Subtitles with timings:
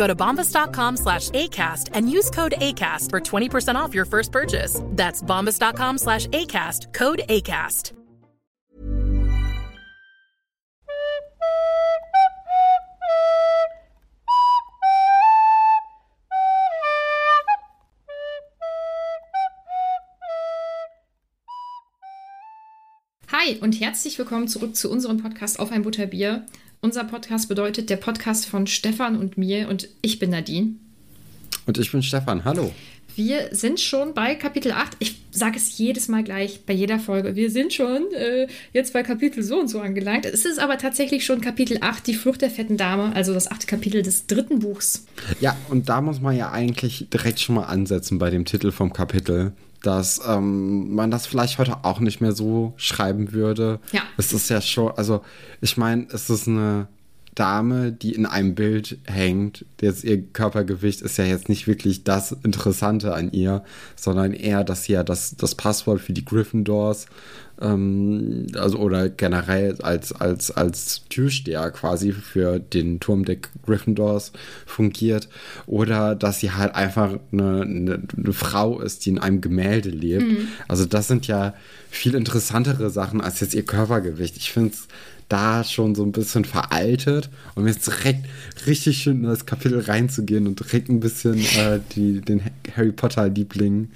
[0.00, 4.80] Go to bombas.com slash ACAST and use code ACAST for 20% off your first purchase.
[4.96, 7.92] That's bombas.com slash ACAST, code ACAST.
[23.30, 26.46] Hi und herzlich willkommen zurück zu unserem Podcast Auf ein Butterbier.
[26.82, 30.76] Unser Podcast bedeutet der Podcast von Stefan und mir und ich bin Nadine.
[31.66, 32.72] Und ich bin Stefan, hallo.
[33.14, 34.96] Wir sind schon bei Kapitel 8.
[34.98, 37.36] Ich sage es jedes Mal gleich bei jeder Folge.
[37.36, 40.24] Wir sind schon äh, jetzt bei Kapitel so und so angelangt.
[40.24, 43.66] Es ist aber tatsächlich schon Kapitel 8, die Flucht der fetten Dame, also das achte
[43.66, 45.04] Kapitel des dritten Buchs.
[45.38, 48.94] Ja, und da muss man ja eigentlich direkt schon mal ansetzen bei dem Titel vom
[48.94, 49.52] Kapitel,
[49.82, 53.80] dass ähm, man das vielleicht heute auch nicht mehr so schreiben würde.
[53.92, 54.02] Ja.
[54.16, 55.22] Es ist ja schon, also
[55.60, 56.88] ich meine, es ist eine
[57.34, 59.64] Dame, die in einem Bild hängt.
[59.80, 63.64] Jetzt ihr Körpergewicht ist ja jetzt nicht wirklich das Interessante an ihr,
[63.96, 67.06] sondern eher, dass sie ja das, das Passwort für die Gryffindors,
[67.60, 74.32] ähm, also oder generell als, als, als Türsteher quasi für den Turm der Gryffindors
[74.66, 75.28] fungiert.
[75.66, 80.24] Oder dass sie halt einfach eine, eine, eine Frau ist, die in einem Gemälde lebt.
[80.68, 81.54] Also das sind ja
[81.90, 84.36] viel interessantere Sachen als jetzt ihr Körpergewicht.
[84.36, 84.88] Ich finde es
[85.30, 88.26] da schon so ein bisschen veraltet und jetzt direkt
[88.66, 92.42] richtig schön in das Kapitel reinzugehen und direkt ein bisschen äh, die, den
[92.76, 93.90] Harry Potter-Liebling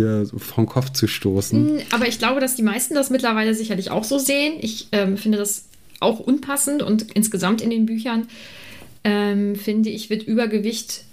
[0.00, 1.80] hier so vom Kopf zu stoßen.
[1.90, 4.54] Aber ich glaube, dass die meisten das mittlerweile sicherlich auch so sehen.
[4.60, 5.64] Ich ähm, finde das
[6.00, 8.26] auch unpassend und insgesamt in den Büchern
[9.04, 11.04] ähm, finde ich, wird Übergewicht,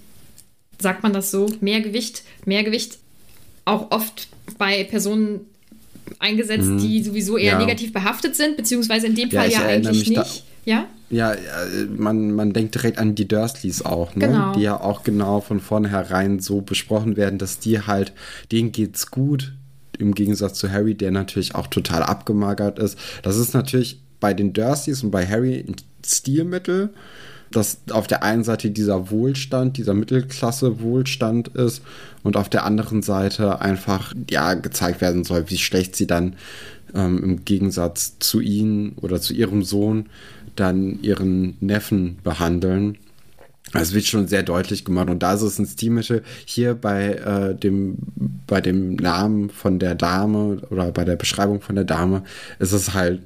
[0.80, 2.98] sagt man das so, mehr Gewicht, mehr Gewicht
[3.64, 5.40] auch oft bei Personen
[6.18, 7.58] eingesetzt, die sowieso eher ja.
[7.58, 10.44] negativ behaftet sind, beziehungsweise in dem Fall ja eigentlich mich da- nicht.
[10.64, 10.86] Ja?
[11.10, 11.38] Ja, äh,
[11.96, 14.28] man, man denkt direkt an die Dursleys auch, ne?
[14.28, 14.52] Genau.
[14.52, 18.12] Die ja auch genau von vornherein so besprochen werden, dass die halt,
[18.52, 19.54] denen geht's gut,
[19.98, 22.98] im Gegensatz zu Harry, der natürlich auch total abgemagert ist.
[23.22, 26.90] Das ist natürlich bei den Dursleys und bei Harry ein Stilmittel,
[27.50, 31.82] dass auf der einen Seite dieser Wohlstand, dieser Mittelklasse-Wohlstand ist
[32.22, 36.34] und auf der anderen Seite einfach, ja, gezeigt werden soll, wie schlecht sie dann
[36.94, 40.06] ähm, im Gegensatz zu ihnen oder zu ihrem Sohn
[40.60, 42.98] dann ihren Neffen behandeln.
[43.74, 46.22] Es wird schon sehr deutlich gemacht und da ist es ein Stilmittel.
[46.46, 47.98] Hier bei, äh, dem,
[48.46, 52.22] bei dem Namen von der Dame oder bei der Beschreibung von der Dame
[52.58, 53.20] ist es halt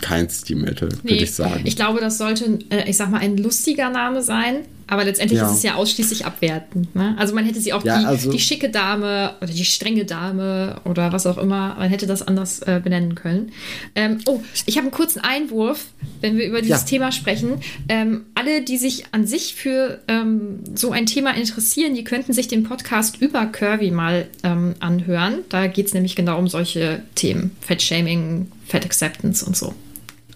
[0.00, 1.62] kein Stilmittel, würde ich sagen.
[1.64, 4.60] Ich glaube, das sollte, äh, ich sag mal, ein lustiger Name sein,
[4.92, 5.48] aber letztendlich Ja.
[5.50, 6.94] ist es ja ausschließlich abwertend.
[6.94, 7.14] Ne?
[7.18, 10.80] Also man hätte sie auch Ja, die, also- die schicke Dame oder die strenge Dame
[10.84, 13.52] oder was auch immer, man hätte das anders äh, benennen können.
[13.94, 15.86] Ähm, oh, ich habe einen kurzen Einwurf,
[16.20, 16.86] wenn wir über dieses Ja.
[16.86, 17.54] Thema sprechen.
[17.88, 22.48] Ähm, alle, die sich an sich für ähm, so ein Thema interessieren, die könnten sich
[22.48, 25.38] den Podcast über Curvy mal ähm, anhören.
[25.48, 27.52] Da geht es nämlich genau um solche Themen.
[27.60, 29.74] Fat-Shaming, Fat Acceptance und so.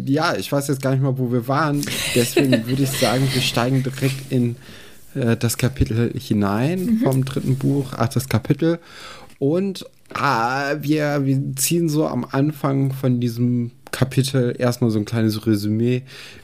[0.05, 1.81] ja, ich weiß jetzt gar nicht mal, wo wir waren.
[2.13, 4.55] Deswegen würde ich sagen, wir steigen direkt in
[5.15, 8.77] äh, das Kapitel hinein vom dritten Buch, achtes Kapitel.
[9.39, 9.83] Und
[10.13, 16.03] ah, wir, wir ziehen so am Anfang von diesem Kapitel erstmal so ein kleines Resümee,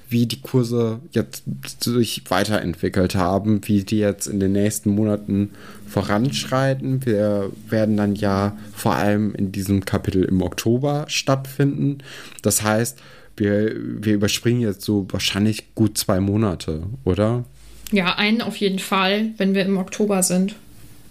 [0.10, 1.44] wie die Kurse jetzt
[1.82, 5.52] sich weiterentwickelt haben, wie die jetzt in den nächsten Monaten
[5.88, 7.06] voranschreiten.
[7.06, 12.00] Wir werden dann ja vor allem in diesem Kapitel im Oktober stattfinden.
[12.42, 13.00] Das heißt,
[13.36, 17.44] wir, wir überspringen jetzt so wahrscheinlich gut zwei Monate, oder?
[17.92, 20.56] Ja, einen auf jeden Fall, wenn wir im Oktober sind.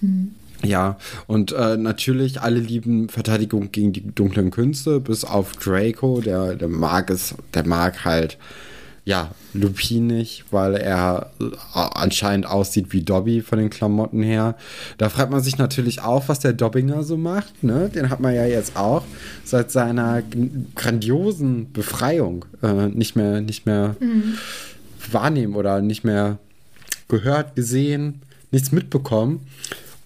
[0.01, 0.33] Mhm.
[0.63, 6.55] Ja, und äh, natürlich alle lieben Verteidigung gegen die dunklen Künste, bis auf Draco, der,
[6.55, 8.39] der mag es, der mag halt,
[9.07, 11.45] ja, Lupinig, weil er äh,
[11.75, 14.57] anscheinend aussieht wie Dobby von den Klamotten her.
[14.99, 17.89] Da fragt man sich natürlich auch, was der Dobbinger so macht, ne?
[17.89, 19.05] Den hat man ja jetzt auch
[19.45, 20.25] seit seiner
[20.75, 24.39] grandiosen Befreiung äh, nicht mehr, nicht mehr mhm.
[25.13, 26.39] wahrnehmen oder nicht mehr
[27.07, 29.47] gehört, gesehen, nichts mitbekommen.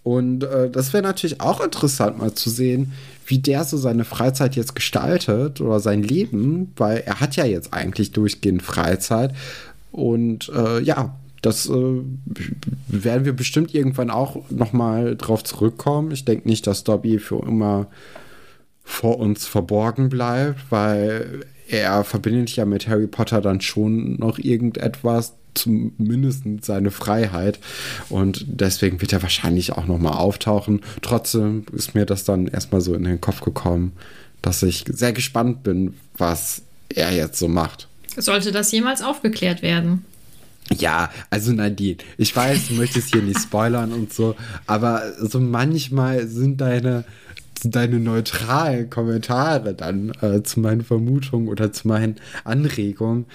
[0.02, 2.93] Und äh, das wäre natürlich auch interessant mal zu sehen,
[3.30, 7.72] wie der so seine Freizeit jetzt gestaltet oder sein Leben, weil er hat ja jetzt
[7.72, 9.32] eigentlich durchgehend Freizeit.
[9.92, 12.00] Und äh, ja, das äh,
[12.88, 16.10] werden wir bestimmt irgendwann auch nochmal drauf zurückkommen.
[16.10, 17.86] Ich denke nicht, dass Dobby für immer
[18.84, 25.34] vor uns verborgen bleibt, weil er verbindet ja mit Harry Potter dann schon noch irgendetwas,
[25.55, 27.58] zumindest seine Freiheit.
[28.08, 30.81] Und deswegen wird er wahrscheinlich auch nochmal auftauchen.
[31.02, 33.93] Trotzdem ist mir das dann erstmal so in den Kopf gekommen,
[34.43, 37.88] dass ich sehr gespannt bin, was er jetzt so macht.
[38.17, 40.05] Sollte das jemals aufgeklärt werden?
[40.73, 44.37] Ja, also Nadine, ich weiß, du möchtest hier nicht spoilern und so,
[44.67, 47.05] aber so manchmal sind deine
[47.62, 53.26] deine neutralen Kommentare dann äh, zu meinen Vermutungen oder zu meinen Anregungen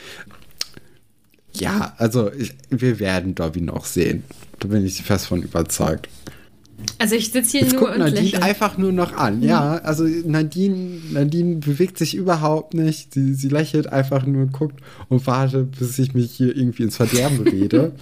[1.60, 4.24] ja, also ich, wir werden Dobby noch sehen.
[4.60, 6.08] Da bin ich fest von überzeugt.
[6.98, 8.42] Also ich sitze hier Jetzt nur guckt und Nadine lächle.
[8.44, 9.38] einfach nur noch an.
[9.38, 9.44] Mhm.
[9.44, 13.14] Ja, also Nadine, Nadine bewegt sich überhaupt nicht.
[13.14, 17.40] Sie, sie lächelt einfach nur, guckt und wartet, bis ich mich hier irgendwie ins Verderben
[17.48, 17.94] rede.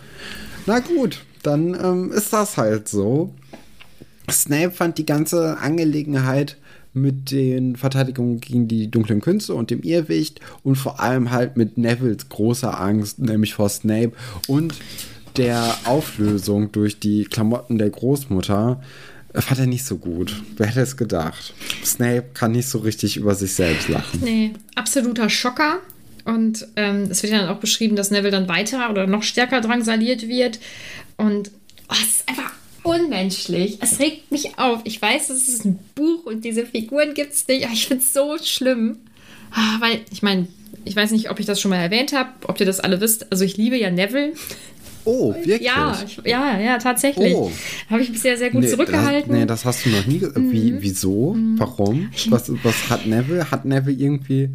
[0.66, 3.34] Na gut, dann ähm, ist das halt so.
[4.32, 6.58] Snape fand die ganze Angelegenheit
[6.94, 11.78] mit den Verteidigungen gegen die dunklen Künste und dem Irrwicht und vor allem halt mit
[11.78, 14.14] Nevilles großer Angst, nämlich vor Snape
[14.48, 14.76] und
[15.38, 18.82] der Auflösung durch die Klamotten der Großmutter
[19.34, 20.44] fand er nicht so gut.
[20.58, 21.54] Wer hätte es gedacht?
[21.84, 24.20] Snape kann nicht so richtig über sich selbst lachen.
[24.24, 25.80] Nee, absoluter Schocker.
[26.26, 29.60] Und ähm, es wird ja dann auch beschrieben, dass Neville dann weiter oder noch stärker
[29.60, 30.60] drangsaliert wird.
[31.18, 31.52] Und
[31.90, 32.54] oh, es ist einfach
[32.84, 33.78] unmenschlich.
[33.82, 34.82] Es regt mich auf.
[34.84, 38.04] Ich weiß, es ist ein Buch und diese Figuren gibt es nicht, aber ich finde
[38.04, 38.98] es so schlimm.
[39.52, 40.48] Ah, weil, ich meine,
[40.86, 43.32] ich weiß nicht, ob ich das schon mal erwähnt habe, ob ihr das alle wisst.
[43.32, 44.34] Also ich liebe ja Neville.
[45.06, 45.62] Oh, wirklich?
[45.62, 47.34] Ja, ich, ja, ja, tatsächlich.
[47.34, 47.52] Oh.
[47.90, 49.32] Habe ich mich sehr, sehr gut nee, zurückgehalten.
[49.32, 50.22] Das, nee, das hast du noch nie.
[50.22, 50.78] Wie, mhm.
[50.82, 51.34] Wieso?
[51.34, 51.60] Mhm.
[51.60, 52.10] Warum?
[52.30, 53.52] Was, was hat Neville?
[53.52, 54.50] Hat Neville irgendwie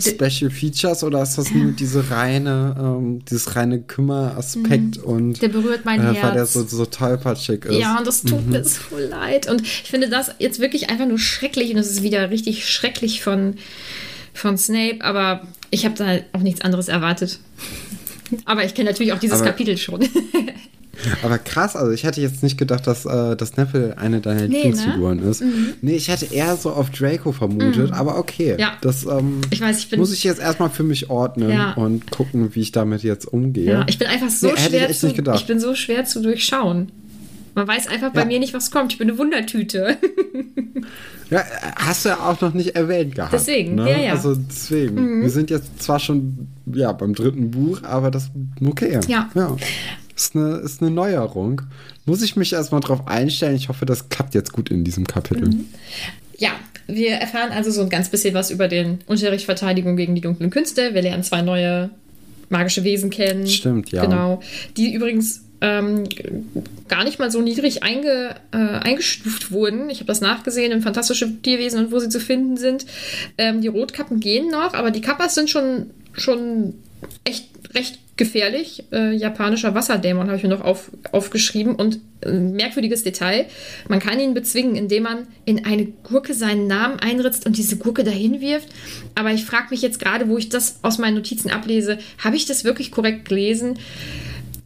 [0.00, 5.04] Special Features oder ist das nur diese reine, ähm, dieses reine Kümmeraspekt mhm.
[5.04, 7.78] und der berührt mein äh, Herz, weil der so, so tollpatschig ist.
[7.78, 8.52] Ja, und das tut mhm.
[8.52, 9.48] mir so leid.
[9.48, 13.22] Und ich finde das jetzt wirklich einfach nur schrecklich und es ist wieder richtig schrecklich
[13.22, 13.54] von,
[14.34, 17.40] von Snape, aber ich habe da auch nichts anderes erwartet.
[18.44, 20.00] aber ich kenne natürlich auch dieses aber, Kapitel schon.
[21.22, 24.56] Aber krass, also ich hätte jetzt nicht gedacht, dass, äh, dass Neville eine deiner nee,
[24.56, 25.30] Lieblingsfiguren ne?
[25.30, 25.42] ist.
[25.42, 25.74] Mhm.
[25.82, 27.94] Nee, ich hätte eher so auf Draco vermutet, mhm.
[27.94, 28.56] aber okay.
[28.58, 28.72] Ja.
[28.80, 31.72] Das ähm, ich weiß, ich bin, muss ich jetzt erstmal für mich ordnen ja.
[31.74, 33.72] und gucken, wie ich damit jetzt umgehe.
[33.72, 36.92] Ja, ich bin einfach so nee, schwer ich, zu, ich bin so schwer zu durchschauen.
[37.54, 38.26] Man weiß einfach bei ja.
[38.26, 38.92] mir nicht, was kommt.
[38.92, 39.96] Ich bin eine Wundertüte.
[41.30, 41.42] ja,
[41.76, 43.32] hast du ja auch noch nicht erwähnt gehabt.
[43.32, 43.90] Deswegen, ne?
[43.90, 44.12] ja, ja.
[44.12, 45.18] Also deswegen.
[45.18, 45.22] Mhm.
[45.22, 48.30] Wir sind jetzt zwar schon ja, beim dritten Buch, aber das
[48.64, 49.00] okay.
[49.08, 49.28] Ja.
[49.34, 49.56] ja.
[50.20, 51.62] Ist eine, ist eine Neuerung.
[52.04, 53.56] Muss ich mich erstmal drauf einstellen.
[53.56, 55.48] Ich hoffe, das klappt jetzt gut in diesem Kapitel.
[55.48, 55.64] Mhm.
[56.36, 56.50] Ja,
[56.86, 60.50] wir erfahren also so ein ganz bisschen was über den Unterricht Verteidigung gegen die dunklen
[60.50, 60.92] Künste.
[60.92, 61.88] Wir lernen zwei neue
[62.50, 63.46] magische Wesen kennen.
[63.46, 64.04] Stimmt, ja.
[64.04, 64.42] Genau.
[64.76, 66.04] Die übrigens ähm,
[66.88, 69.88] gar nicht mal so niedrig einge, äh, eingestuft wurden.
[69.88, 72.84] Ich habe das nachgesehen im Fantastische Tierwesen und wo sie zu finden sind.
[73.38, 76.74] Ähm, die Rotkappen gehen noch, aber die Kappas sind schon, schon
[77.24, 78.84] echt recht gefährlich.
[78.92, 81.74] Äh, japanischer Wasserdämon habe ich mir noch auf, aufgeschrieben.
[81.74, 83.46] Und äh, merkwürdiges Detail:
[83.88, 88.04] Man kann ihn bezwingen, indem man in eine Gurke seinen Namen einritzt und diese Gurke
[88.04, 88.68] dahin wirft.
[89.14, 92.44] Aber ich frage mich jetzt gerade, wo ich das aus meinen Notizen ablese, habe ich
[92.44, 93.78] das wirklich korrekt gelesen?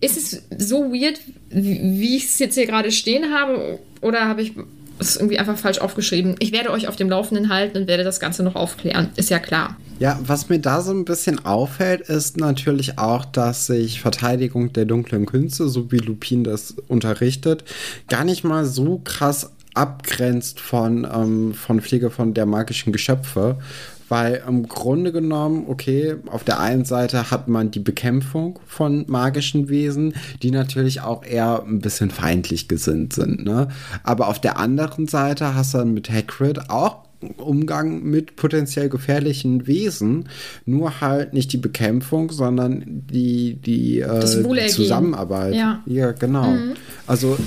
[0.01, 1.21] Ist es so weird,
[1.51, 3.79] wie, wie ich es jetzt hier gerade stehen habe?
[4.01, 4.53] Oder habe ich
[4.99, 6.37] das ist irgendwie einfach falsch aufgeschrieben.
[6.39, 9.11] Ich werde euch auf dem Laufenden halten und werde das Ganze noch aufklären.
[9.17, 9.77] Ist ja klar.
[9.99, 14.85] Ja, was mir da so ein bisschen auffällt, ist natürlich auch, dass sich Verteidigung der
[14.85, 17.65] dunklen Künste, so wie Lupin das unterrichtet,
[18.09, 23.59] gar nicht mal so krass abgrenzt von, ähm, von Pflege von der magischen Geschöpfe,
[24.09, 29.69] Weil im Grunde genommen, okay, auf der einen Seite hat man die Bekämpfung von magischen
[29.69, 33.45] Wesen, die natürlich auch eher ein bisschen feindlich gesinnt sind.
[33.45, 33.69] Ne?
[34.03, 37.05] Aber auf der anderen Seite hast du dann mit Hagrid auch
[37.39, 40.29] Umgang mit potenziell gefährlichen Wesen,
[40.67, 45.55] nur halt nicht die Bekämpfung, sondern die, die, äh, die Zusammenarbeit.
[45.55, 46.51] Ja, ja genau.
[46.51, 46.75] Mhm.
[47.07, 47.39] Also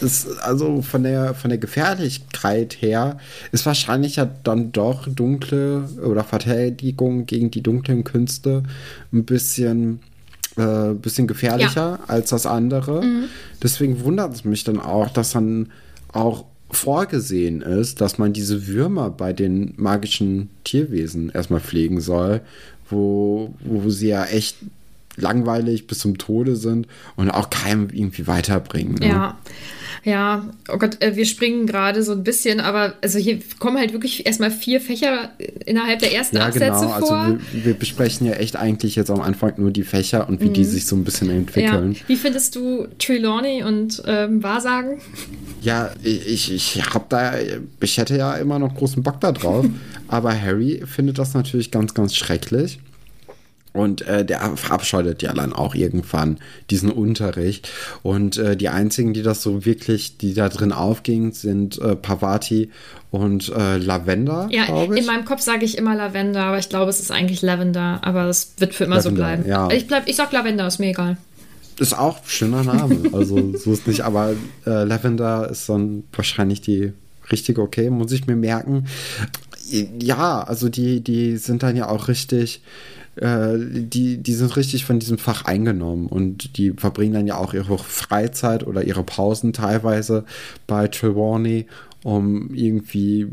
[0.00, 3.18] ist, also von der, von der Gefährlichkeit her
[3.52, 8.62] ist wahrscheinlich ja dann doch dunkle oder Verteidigung gegen die dunklen Künste
[9.12, 10.00] ein bisschen,
[10.56, 12.04] äh, bisschen gefährlicher ja.
[12.06, 13.02] als das andere.
[13.04, 13.24] Mhm.
[13.62, 15.70] Deswegen wundert es mich dann auch, dass dann
[16.12, 22.40] auch vorgesehen ist, dass man diese Würmer bei den magischen Tierwesen erstmal pflegen soll,
[22.90, 24.56] wo, wo sie ja echt
[25.16, 28.94] langweilig bis zum Tode sind und auch keinem irgendwie weiterbringen.
[28.96, 29.08] Ne?
[29.08, 29.38] Ja.
[30.06, 33.92] Ja, oh Gott, äh, wir springen gerade so ein bisschen, aber also hier kommen halt
[33.92, 35.30] wirklich erstmal vier Fächer
[35.64, 37.00] innerhalb der ersten ja, Absätze genau.
[37.00, 37.16] vor.
[37.16, 40.50] Also wir, wir, besprechen ja echt eigentlich jetzt am Anfang nur die Fächer und wie
[40.50, 40.52] mhm.
[40.52, 41.94] die sich so ein bisschen entwickeln.
[41.94, 42.00] Ja.
[42.06, 45.00] Wie findest du Trelawney und ähm, Wahrsagen?
[45.62, 47.32] Ja, ich, ich hab da,
[47.80, 49.66] ich hätte ja immer noch großen Bock da drauf,
[50.06, 52.78] aber Harry findet das natürlich ganz, ganz schrecklich.
[53.76, 56.38] Und äh, der verabscheudet ja dann auch irgendwann
[56.70, 57.70] diesen Unterricht.
[58.02, 62.70] Und äh, die einzigen, die das so wirklich, die da drin aufgingen, sind äh, Pavati
[63.10, 64.48] und äh, Lavender.
[64.50, 68.00] Ja, in meinem Kopf sage ich immer Lavender, aber ich glaube, es ist eigentlich Lavender.
[68.02, 69.48] Aber es wird für immer Lavender, so bleiben.
[69.48, 69.70] Ja.
[69.70, 71.16] Ich, bleib, ich sag Lavender, ist mir egal.
[71.78, 73.10] Ist auch ein schöner Name.
[73.12, 74.32] Also so ist nicht, aber
[74.66, 76.92] äh, Lavender ist dann wahrscheinlich die
[77.30, 78.86] richtige, okay, muss ich mir merken.
[80.00, 82.62] Ja, also die, die sind dann ja auch richtig
[83.16, 87.54] äh, die, die sind richtig von diesem Fach eingenommen und die verbringen dann ja auch
[87.54, 90.24] ihre Freizeit oder ihre Pausen teilweise
[90.66, 91.66] bei Trelawney,
[92.02, 93.28] um irgendwie,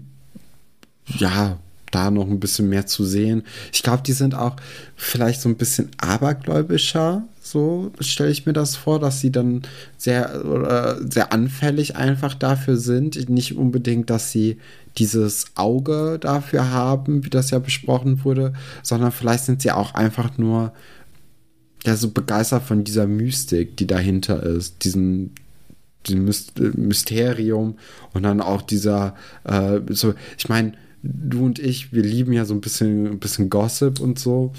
[1.18, 1.58] ja,
[1.92, 3.44] da noch ein bisschen mehr zu sehen.
[3.72, 4.56] Ich glaube, die sind auch
[4.96, 9.64] vielleicht so ein bisschen abergläubischer, so stelle ich mir das vor, dass sie dann
[9.98, 13.30] sehr, äh, sehr anfällig einfach dafür sind.
[13.30, 14.60] Nicht unbedingt, dass sie
[14.98, 20.38] dieses Auge dafür haben, wie das ja besprochen wurde, sondern vielleicht sind sie auch einfach
[20.38, 20.74] nur
[21.86, 25.32] ja, so begeistert von dieser Mystik, die dahinter ist, diesem,
[26.06, 26.26] diesem
[26.76, 27.78] Mysterium
[28.14, 32.54] und dann auch dieser, äh, so, ich meine, du und ich, wir lieben ja so
[32.54, 34.54] ein bisschen, ein bisschen Gossip und so.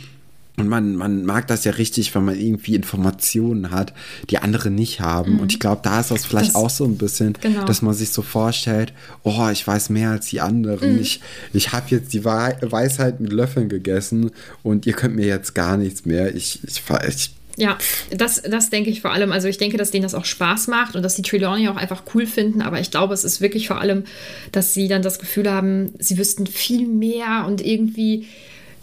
[0.57, 3.93] Und man, man mag das ja richtig, wenn man irgendwie Informationen hat,
[4.31, 5.35] die andere nicht haben.
[5.35, 5.41] Mhm.
[5.41, 7.65] Und ich glaube, da ist das vielleicht das, auch so ein bisschen, genau.
[7.65, 8.93] dass man sich so vorstellt,
[9.25, 10.95] oh, ich weiß mehr als die anderen.
[10.95, 11.01] Mhm.
[11.01, 11.21] Ich,
[11.53, 14.31] ich habe jetzt die Weisheit mit Löffeln gegessen
[14.63, 16.35] und ihr könnt mir jetzt gar nichts mehr.
[16.37, 17.79] Ich, ich, ich ja,
[18.11, 19.33] das, das denke ich vor allem.
[19.33, 22.03] Also ich denke, dass denen das auch Spaß macht und dass die Trelawney auch einfach
[22.15, 22.63] cool finden.
[22.63, 24.05] Aber ich glaube, es ist wirklich vor allem,
[24.53, 28.27] dass sie dann das Gefühl haben, sie wüssten viel mehr und irgendwie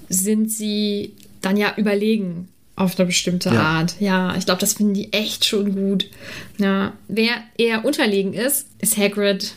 [0.09, 3.61] sind sie dann ja überlegen auf eine bestimmte ja.
[3.61, 3.95] Art.
[3.99, 6.09] Ja, ich glaube, das finden die echt schon gut.
[6.57, 9.53] Ja, wer eher unterlegen ist, ist Hagrid.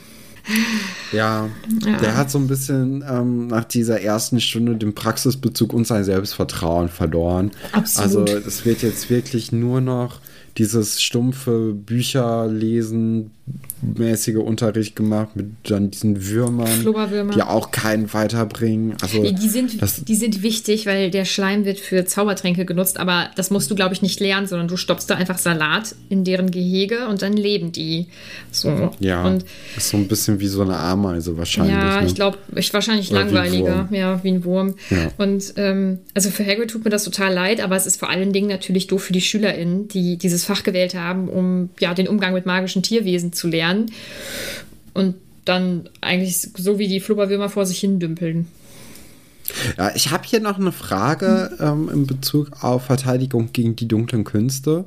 [1.12, 1.48] Ja,
[1.86, 6.04] ja, der hat so ein bisschen ähm, nach dieser ersten Stunde den Praxisbezug und sein
[6.04, 7.50] Selbstvertrauen verloren.
[7.72, 8.28] Absolut.
[8.28, 10.20] Also es wird jetzt wirklich nur noch
[10.58, 13.30] dieses stumpfe Bücherlesen,
[13.96, 18.96] mäßige Unterricht gemacht mit dann diesen Würmern, die auch keinen weiterbringen.
[19.02, 23.30] Also die, die sind, die sind wichtig, weil der Schleim wird für Zaubertränke genutzt, aber
[23.36, 26.50] das musst du, glaube ich, nicht lernen, sondern du stoppst da einfach Salat in deren
[26.50, 28.06] Gehege und dann leben die.
[28.50, 28.90] So.
[29.00, 29.44] Ja, und,
[29.76, 31.74] ist so ein bisschen wie so eine Ameise wahrscheinlich.
[31.74, 32.06] Ja, ne?
[32.06, 33.88] ich glaube, ich wahrscheinlich Oder langweiliger.
[33.90, 34.74] Wie ja, wie ein Wurm.
[34.90, 35.10] Ja.
[35.18, 38.32] Und ähm, also für Hagrid tut mir das total leid, aber es ist vor allen
[38.32, 42.34] Dingen natürlich doof für die SchülerInnen, die dieses Fach gewählt haben, um ja den Umgang
[42.34, 43.92] mit magischen Tierwesen zu lernen lernen
[44.92, 48.46] und dann eigentlich so wie die Flubberwürmer vor sich hin dümpeln.
[49.76, 54.24] Ja, ich habe hier noch eine Frage ähm, in Bezug auf Verteidigung gegen die dunklen
[54.24, 54.86] Künste.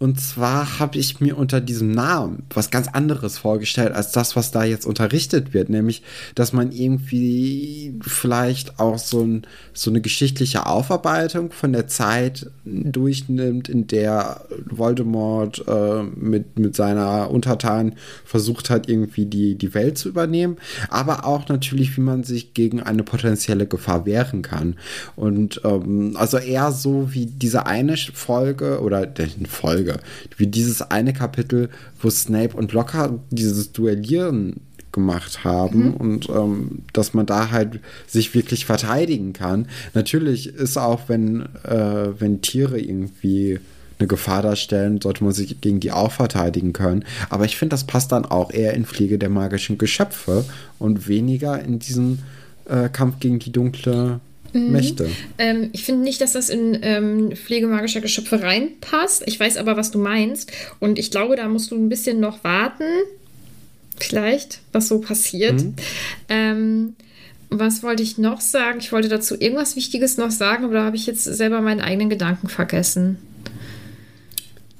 [0.00, 4.52] Und zwar habe ich mir unter diesem Namen was ganz anderes vorgestellt als das, was
[4.52, 5.70] da jetzt unterrichtet wird.
[5.70, 6.02] Nämlich,
[6.36, 13.68] dass man irgendwie vielleicht auch so, ein, so eine geschichtliche Aufarbeitung von der Zeit durchnimmt,
[13.68, 20.08] in der Voldemort äh, mit, mit seiner Untertanen versucht hat, irgendwie die, die Welt zu
[20.08, 20.58] übernehmen.
[20.90, 24.76] Aber auch natürlich, wie man sich gegen eine potenzielle Gefahr wehren kann.
[25.16, 29.08] Und ähm, also eher so wie diese eine Folge oder
[29.48, 30.00] Folge Folge.
[30.36, 34.60] Wie dieses eine Kapitel, wo Snape und Locker dieses Duellieren
[34.92, 35.94] gemacht haben mhm.
[35.94, 39.68] und ähm, dass man da halt sich wirklich verteidigen kann.
[39.94, 43.60] Natürlich ist auch, wenn, äh, wenn Tiere irgendwie
[43.98, 47.04] eine Gefahr darstellen, sollte man sich gegen die auch verteidigen können.
[47.30, 50.44] Aber ich finde, das passt dann auch eher in Pflege der magischen Geschöpfe
[50.78, 52.20] und weniger in diesen
[52.66, 54.20] äh, Kampf gegen die dunkle
[54.52, 55.10] Mächte.
[55.38, 59.22] Ähm, ich finde nicht, dass das in ähm, Pflege magischer Geschöpfe reinpasst.
[59.26, 60.52] Ich weiß aber, was du meinst.
[60.80, 62.84] Und ich glaube, da musst du ein bisschen noch warten.
[63.98, 65.62] Vielleicht, was so passiert.
[66.28, 66.94] Ähm,
[67.50, 68.78] was wollte ich noch sagen?
[68.80, 72.10] Ich wollte dazu irgendwas Wichtiges noch sagen, aber da habe ich jetzt selber meinen eigenen
[72.10, 73.18] Gedanken vergessen.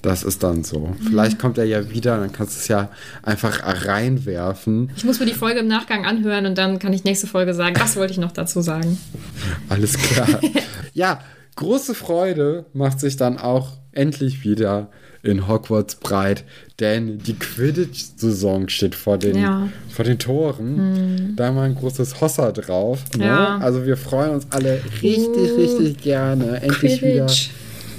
[0.02, 0.94] Das ist dann so.
[1.04, 2.88] Vielleicht kommt er ja wieder, dann kannst du es ja
[3.22, 4.90] einfach reinwerfen.
[4.96, 7.74] Ich muss mir die Folge im Nachgang anhören und dann kann ich nächste Folge sagen,
[7.80, 8.96] was wollte ich noch dazu sagen.
[9.68, 10.40] Alles klar.
[10.94, 11.20] ja,
[11.56, 14.88] große Freude macht sich dann auch endlich wieder
[15.24, 16.44] in Hogwarts breit,
[16.78, 19.68] denn die Quidditch-Saison steht vor den, Ja.
[19.90, 21.34] vor den Toren.
[21.36, 23.00] Da haben wir ein großes Hossa drauf.
[23.16, 23.26] Ne?
[23.26, 23.58] Ja.
[23.58, 26.62] Also wir freuen uns alle richtig, richtig gerne.
[26.62, 27.26] Endlich wieder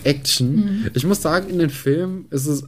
[0.03, 0.89] Action.
[0.93, 2.63] Ich muss sagen, in den Filmen ist es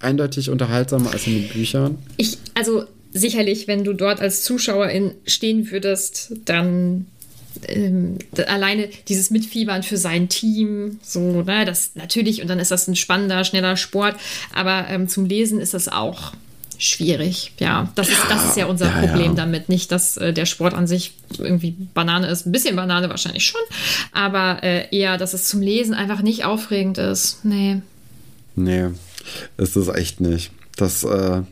[0.00, 1.98] eindeutig unterhaltsamer als in den Büchern.
[2.16, 7.06] Ich, also sicherlich, wenn du dort als Zuschauerin stehen würdest, dann
[7.66, 12.86] ähm, alleine dieses Mitfiebern für sein Team, so, ne, das natürlich, und dann ist das
[12.88, 14.16] ein spannender, schneller Sport,
[14.54, 16.32] aber ähm, zum Lesen ist das auch
[16.78, 17.52] schwierig.
[17.58, 19.06] Ja, das, ist, das ist ja unser ja, ja.
[19.08, 19.68] Problem damit.
[19.68, 22.46] Nicht, dass äh, der Sport an sich irgendwie Banane ist.
[22.46, 23.60] Ein bisschen Banane wahrscheinlich schon,
[24.12, 27.44] aber äh, eher, dass es zum Lesen einfach nicht aufregend ist.
[27.44, 27.80] Nee.
[28.54, 28.88] Nee,
[29.56, 30.50] ist es echt nicht.
[30.76, 31.42] Das, äh,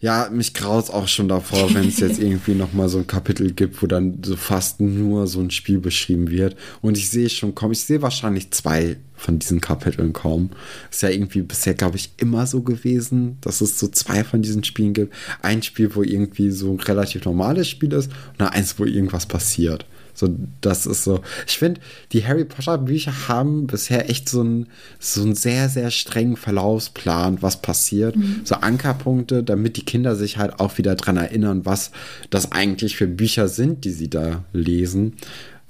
[0.00, 3.82] ja, mich graut auch schon davor, wenn es jetzt irgendwie nochmal so ein Kapitel gibt,
[3.82, 6.56] wo dann so fast nur so ein Spiel beschrieben wird.
[6.82, 10.50] Und ich sehe schon kommen, ich sehe wahrscheinlich zwei von diesen Kapiteln kommen.
[10.90, 14.62] Ist ja irgendwie bisher, glaube ich, immer so gewesen, dass es so zwei von diesen
[14.64, 15.14] Spielen gibt.
[15.42, 19.86] Ein Spiel, wo irgendwie so ein relativ normales Spiel ist und eins, wo irgendwas passiert.
[20.16, 21.20] So, das ist so.
[21.46, 21.80] Ich finde,
[22.12, 24.66] die Harry Potter Bücher haben bisher echt so einen,
[24.98, 28.16] so einen sehr, sehr strengen Verlaufsplan, was passiert.
[28.44, 31.90] So Ankerpunkte, damit die Kinder sich halt auch wieder dran erinnern, was
[32.30, 35.12] das eigentlich für Bücher sind, die sie da lesen.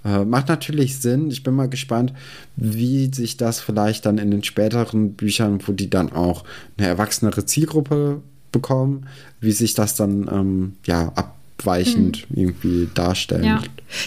[0.04, 1.30] Äh, macht natürlich Sinn.
[1.30, 2.12] Ich bin mal gespannt,
[2.54, 6.44] wie sich das vielleicht dann in den späteren Büchern, wo die dann auch
[6.78, 8.22] eine erwachsenere Zielgruppe
[8.52, 9.06] bekommen,
[9.40, 11.12] wie sich das dann ähm, ja
[11.58, 13.44] abweichend irgendwie darstellt.
[13.44, 13.62] Ja.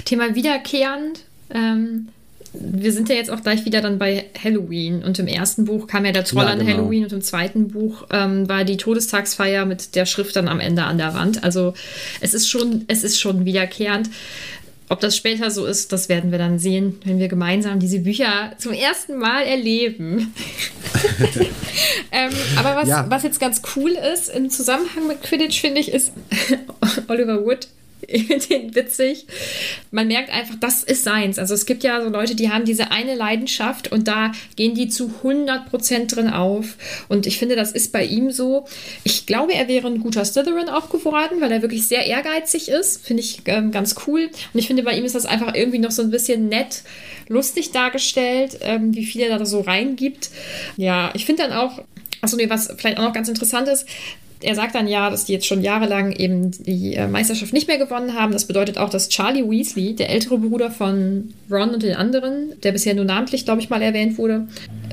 [0.05, 1.21] Thema wiederkehrend.
[1.53, 2.09] Ähm,
[2.53, 5.03] wir sind ja jetzt auch gleich wieder dann bei Halloween.
[5.03, 6.71] Und im ersten Buch kam ja der Troll Ja, an genau.
[6.71, 10.83] Halloween und im zweiten Buch ähm, war die Todestagsfeier mit der Schrift dann am Ende
[10.83, 11.43] an der Wand.
[11.43, 11.73] Also
[12.21, 14.09] es ist schon, es ist schon wiederkehrend.
[14.91, 18.53] Ob das später so ist, das werden wir dann sehen, wenn wir gemeinsam diese Bücher
[18.57, 20.33] zum ersten Mal erleben.
[22.11, 23.05] ähm, aber was, Ja.
[23.07, 26.11] was jetzt ganz cool ist im Zusammenhang mit Quidditch, finde ich, ist
[27.07, 27.67] Oliver Wood.
[28.49, 29.25] Den witzig.
[29.91, 31.37] Man merkt einfach, das ist seins.
[31.37, 34.89] Also es gibt ja so Leute, die haben diese eine Leidenschaft und da gehen die
[34.89, 36.75] zu 100% drin auf.
[37.07, 38.65] Und ich finde, das ist bei ihm so.
[39.03, 43.05] Ich glaube, er wäre ein guter Slytherin auch geworden, weil er wirklich sehr ehrgeizig ist.
[43.05, 44.29] Finde ich ähm, ganz cool.
[44.53, 46.83] Und ich finde, bei ihm ist das einfach irgendwie noch so ein bisschen nett,
[47.27, 50.29] lustig dargestellt, ähm, wie viel er da so reingibt.
[50.77, 51.83] Ja, ich finde dann auch,
[52.21, 53.85] achso, nee, was vielleicht auch noch ganz interessant ist,
[54.41, 57.77] er sagt dann ja, dass die jetzt schon jahrelang eben die äh, Meisterschaft nicht mehr
[57.77, 58.31] gewonnen haben.
[58.31, 62.71] Das bedeutet auch, dass Charlie Weasley, der ältere Bruder von Ron und den anderen, der
[62.71, 64.47] bisher nur namentlich, glaube ich, mal erwähnt wurde,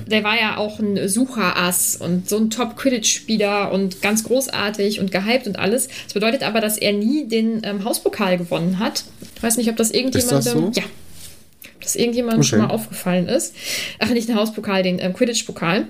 [0.06, 5.46] der war ja auch ein Sucherass und so ein Top-Quidditch-Spieler und ganz großartig und gehypt
[5.46, 5.88] und alles.
[6.04, 9.04] Das bedeutet aber, dass er nie den ähm, Hauspokal gewonnen hat.
[9.36, 10.38] Ich weiß nicht, ob das irgendjemandem...
[10.38, 10.72] Ist das so?
[10.74, 10.84] Ja.
[11.86, 12.48] Ob das irgendjemandem Okay.
[12.48, 13.54] schon mal aufgefallen ist.
[14.00, 15.86] Ach, nicht den Hauspokal, den ähm, Quidditch-Pokal.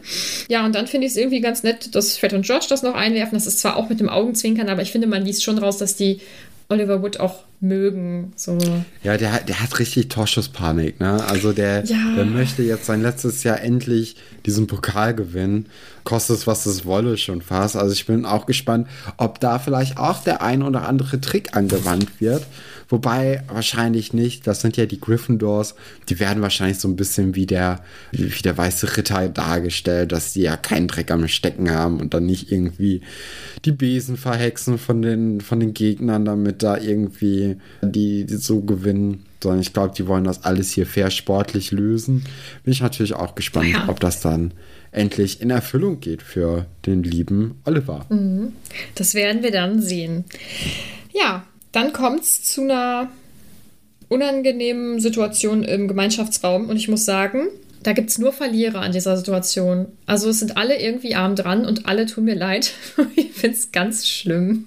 [0.48, 2.94] Ja, und dann finde ich es irgendwie ganz nett, dass Fred und George das noch
[2.94, 3.32] einwerfen.
[3.38, 5.96] Das ist zwar auch mit dem Augenzwinkern, aber ich finde, man liest schon raus, dass
[5.96, 6.20] die
[6.68, 8.32] Oliver Wood auch mögen.
[8.36, 8.58] So.
[9.02, 11.24] Ja, der, der hat richtig Torschusspanik, ne?
[11.28, 11.96] Also der, Ja.
[12.16, 15.66] der möchte jetzt sein letztes Jahr endlich diesen Pokal gewinnen.
[16.04, 17.76] Kostet es, was es wolle, schon fast.
[17.76, 22.20] Also ich bin auch gespannt, ob da vielleicht auch der ein oder andere Trick angewandt
[22.20, 22.42] wird.
[22.88, 24.46] Wobei wahrscheinlich nicht.
[24.46, 25.74] Das sind ja die Gryffindors.
[26.08, 30.42] Die werden wahrscheinlich so ein bisschen wie der, wie der weiße Ritter dargestellt, dass die
[30.42, 33.00] ja keinen Dreck am Stecken haben und dann nicht irgendwie
[33.64, 39.24] die Besen verhexen von den, von den Gegnern, damit da irgendwie die, die so gewinnen.
[39.42, 42.24] Sondern ich glaube, die wollen das alles hier fair sportlich lösen.
[42.64, 43.88] Bin ich natürlich auch gespannt, Ja.
[43.88, 44.52] ob das dann
[44.92, 48.06] endlich in Erfüllung geht für den lieben Oliver.
[48.94, 50.24] Das werden wir dann sehen.
[51.12, 51.44] Ja,
[51.76, 53.10] dann kommt es zu einer
[54.08, 57.48] unangenehmen Situation im Gemeinschaftsraum und ich muss sagen,
[57.82, 59.86] da gibt es nur Verlierer an dieser Situation.
[60.06, 62.72] Also es sind alle irgendwie arm dran und alle tun mir leid.
[63.16, 64.64] Ich finde es ganz schlimm.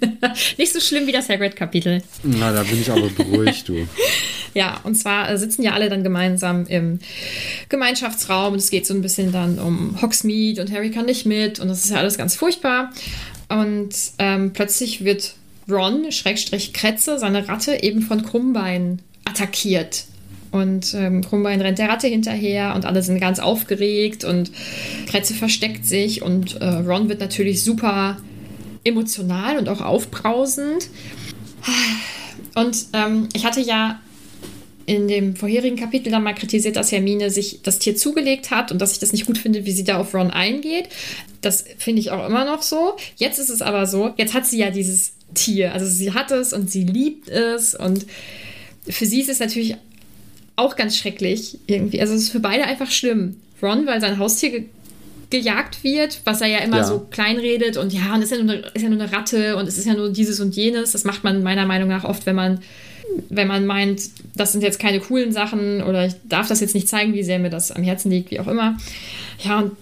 [0.56, 2.02] Nicht so schlimm wie das Hagrid-Kapitel.
[2.22, 3.86] Na, da bin ich aber beruhigt, du.
[4.54, 7.00] Ja, und zwar äh, sitzen ja alle dann gemeinsam im
[7.68, 11.60] Gemeinschaftsraum und es geht so ein bisschen dann um Hogsmeade und Harry kann nicht mit
[11.60, 12.90] und das ist ja alles ganz furchtbar.
[13.50, 15.34] Und ähm, plötzlich wird
[15.68, 20.04] Ron, Schrägstrich Kretze, seine Ratte eben von Krummbein attackiert.
[20.52, 24.50] Und ähm, Krummbein rennt der Ratte hinterher und alle sind ganz aufgeregt und
[25.06, 28.16] Kretze versteckt sich und äh, Ron wird natürlich super
[28.84, 30.88] emotional und auch aufbrausend.
[32.54, 34.00] Und ähm, ich hatte ja
[34.86, 38.80] in dem vorherigen Kapitel dann mal kritisiert, dass Hermine sich das Tier zugelegt hat und
[38.80, 40.88] dass ich das nicht gut finde, wie sie da auf Ron eingeht.
[41.40, 42.94] Das finde ich auch immer noch so.
[43.16, 45.72] Jetzt ist es aber so, jetzt hat sie ja dieses Tier.
[45.72, 48.06] Also sie hat es und sie liebt es und
[48.88, 49.76] für sie ist es natürlich
[50.56, 52.00] auch ganz schrecklich irgendwie.
[52.00, 53.36] Also es ist für beide einfach schlimm.
[53.62, 54.64] Ron, weil sein Haustier ge
[55.28, 56.84] gejagt wird, was er ja immer ja.
[56.84, 59.56] so kleinredet und ja, und es ist ja, nur eine, ist ja nur eine Ratte
[59.56, 60.92] und es ist ja nur dieses und jenes.
[60.92, 62.60] Das macht man meiner Meinung nach oft, wenn man
[63.28, 64.02] wenn man meint,
[64.34, 67.38] das sind jetzt keine coolen Sachen oder ich darf das jetzt nicht zeigen, wie sehr
[67.38, 68.76] mir das am Herzen liegt, wie auch immer.
[69.42, 69.72] Ja, und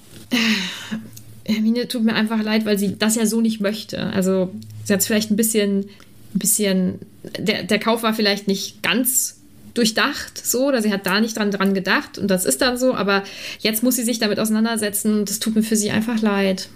[1.47, 4.07] Hermine tut mir einfach leid, weil sie das ja so nicht möchte.
[4.07, 4.51] Also
[4.85, 5.87] sie hat es vielleicht ein bisschen,
[6.35, 6.99] ein bisschen,
[7.39, 9.41] der, der Kauf war vielleicht nicht ganz
[9.75, 12.95] durchdacht, so, oder sie hat da nicht dran, dran gedacht und das ist dann so,
[12.95, 13.25] aber
[13.59, 16.69] jetzt muss sie sich damit auseinandersetzen und das tut mir für sie einfach leid.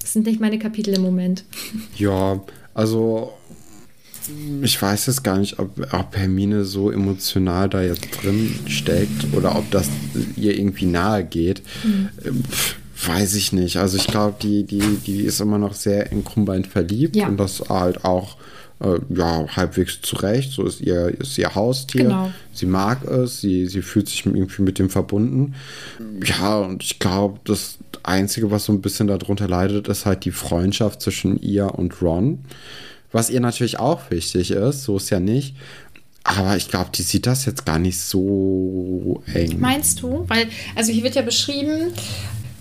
[0.00, 1.44] Das sind nicht meine Kapitel im Moment.
[1.96, 2.42] Ja,
[2.74, 3.32] also
[4.62, 9.56] ich weiß jetzt gar nicht, ob, ob Hermine so emotional da jetzt drin steckt oder
[9.56, 9.88] ob das
[10.36, 11.62] ihr irgendwie nahe geht.
[11.84, 12.08] Mhm.
[13.06, 13.76] Weiß ich nicht.
[13.76, 17.28] Also ich glaube, die, die, die ist immer noch sehr in Krummbein verliebt ja.
[17.28, 18.36] und das halt auch
[18.80, 20.52] äh, ja, halbwegs zurecht.
[20.52, 22.04] So ist ihr, ist ihr Haustier.
[22.04, 22.30] Genau.
[22.52, 25.54] Sie mag es, sie, sie fühlt sich irgendwie mit dem verbunden.
[26.24, 30.30] Ja, und ich glaube, das Einzige, was so ein bisschen darunter leidet, ist halt die
[30.30, 32.40] Freundschaft zwischen ihr und Ron
[33.14, 35.54] was ihr natürlich auch wichtig ist, so ist ja nicht.
[36.24, 39.60] Aber ich glaube, die sieht das jetzt gar nicht so eng.
[39.60, 40.24] Meinst du?
[40.26, 41.92] Weil, also hier wird ja beschrieben,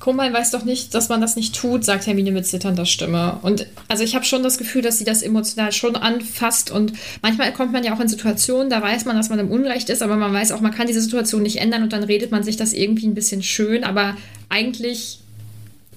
[0.04, 3.40] Krummbein weiß doch nicht, dass man das nicht tut, sagt Hermine mit zitternder Stimme.
[3.42, 6.72] Und also ich habe schon das Gefühl, dass sie das emotional schon anfasst.
[6.72, 9.90] Und manchmal kommt man ja auch in Situationen, da weiß man, dass man im Unrecht
[9.90, 12.44] ist, aber man weiß auch, man kann diese Situation nicht ändern und dann redet man
[12.44, 13.86] sich das irgendwie ein bisschen schön.
[13.86, 14.18] Aber
[14.50, 15.20] eigentlich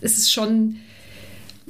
[0.01, 0.77] ist es schon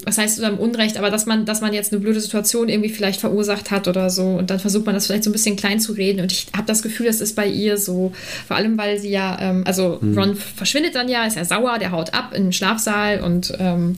[0.04, 2.90] was heißt oder im Unrecht, aber dass man, dass man jetzt eine blöde Situation irgendwie
[2.90, 5.80] vielleicht verursacht hat oder so und dann versucht man das vielleicht so ein bisschen klein
[5.80, 8.12] zu reden und ich habe das Gefühl, das ist bei ihr so,
[8.46, 10.18] vor allem weil sie ja, ähm, also hm.
[10.18, 13.96] Ron verschwindet dann ja, ist ja sauer, der haut ab in den Schlafsaal und ähm,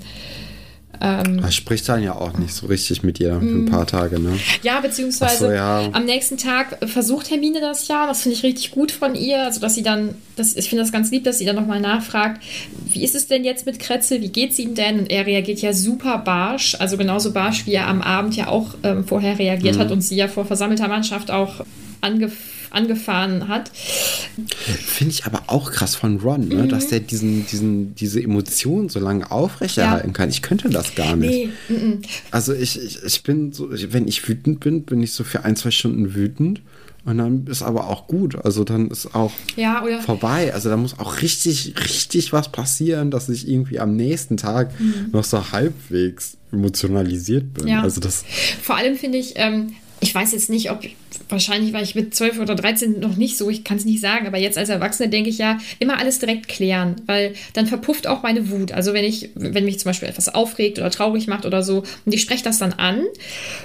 [1.01, 3.67] ähm, er spricht dann ja auch nicht so richtig mit ihr für ein mhm.
[3.67, 4.39] paar Tage, ne?
[4.63, 5.89] Ja, beziehungsweise so, ja.
[5.93, 8.07] am nächsten Tag versucht Hermine das ja.
[8.07, 9.45] Das finde ich richtig gut von ihr.
[9.45, 12.43] Also, dass sie dann, das, ich finde das ganz lieb, dass sie dann nochmal nachfragt,
[12.91, 14.21] wie ist es denn jetzt mit Kretze?
[14.21, 15.01] Wie geht es ihm denn?
[15.01, 16.77] Und er reagiert ja super barsch.
[16.81, 19.81] Also genauso barsch, wie er am Abend ja auch ähm, vorher reagiert mhm.
[19.81, 21.65] hat und sie ja vor versammelter Mannschaft auch
[22.01, 23.71] angefangen angefahren hat.
[24.57, 26.65] Finde ich aber auch krass von Ron, ne?
[26.65, 26.69] Mhm.
[26.69, 30.13] dass der diesen, diesen, diese Emotionen so lange aufrechterhalten ja.
[30.13, 30.29] kann.
[30.29, 31.51] Ich könnte das gar nicht.
[31.69, 31.75] Nee.
[31.75, 32.03] Mhm.
[32.31, 35.57] Also ich, ich, ich bin so, wenn ich wütend bin, bin ich so für ein,
[35.57, 36.61] zwei Stunden wütend.
[37.05, 38.37] Und dann ist aber auch gut.
[38.45, 40.53] Also dann ist auch ja, vorbei.
[40.53, 45.09] Also da muss auch richtig, richtig was passieren, dass ich irgendwie am nächsten Tag mhm.
[45.13, 47.67] noch so halbwegs emotionalisiert bin.
[47.67, 47.83] Ja.
[47.83, 48.25] Also das
[48.63, 50.83] Vor allem finde ich, ähm, ich weiß jetzt nicht, ob
[51.29, 54.27] wahrscheinlich war ich mit 12 oder 13 noch nicht so, ich kann es nicht sagen,
[54.27, 58.23] aber jetzt als Erwachsene denke ich ja, immer alles direkt klären, weil dann verpufft auch
[58.23, 58.73] meine Wut.
[58.73, 62.15] Also wenn ich, wenn mich zum Beispiel etwas aufregt oder traurig macht oder so und
[62.15, 63.05] ich spreche das dann an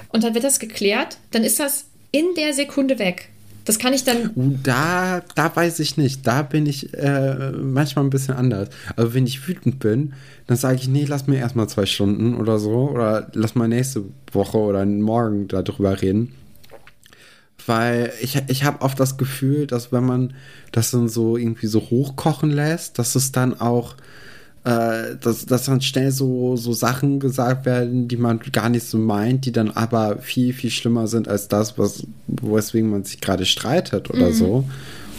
[0.08, 3.28] und dann wird das geklärt, dann ist das in der Sekunde weg.
[3.64, 4.30] Das kann ich dann.
[4.36, 6.26] Uh, da, da weiß ich nicht.
[6.26, 8.68] Da bin ich äh, manchmal ein bisschen anders.
[8.96, 10.12] Also wenn ich wütend bin,
[10.46, 12.90] dann sage ich, nee, lass mir erstmal zwei Stunden oder so.
[12.90, 16.34] Oder lass mal nächste Woche oder morgen darüber reden.
[17.66, 20.34] Weil ich, ich habe oft das Gefühl, dass wenn man
[20.72, 23.94] das dann so irgendwie so hochkochen lässt, dass es dann auch
[24.64, 28.96] äh, dass, dass dann schnell so, so Sachen gesagt werden, die man gar nicht so
[28.98, 33.44] meint, die dann aber viel, viel schlimmer sind als das, was, weswegen man sich gerade
[33.44, 34.32] streitet oder mhm.
[34.32, 34.64] so.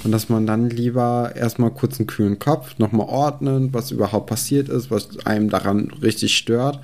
[0.03, 4.69] Und dass man dann lieber erstmal kurz einen kühlen Kopf nochmal ordnen, was überhaupt passiert
[4.69, 6.79] ist, was einem daran richtig stört.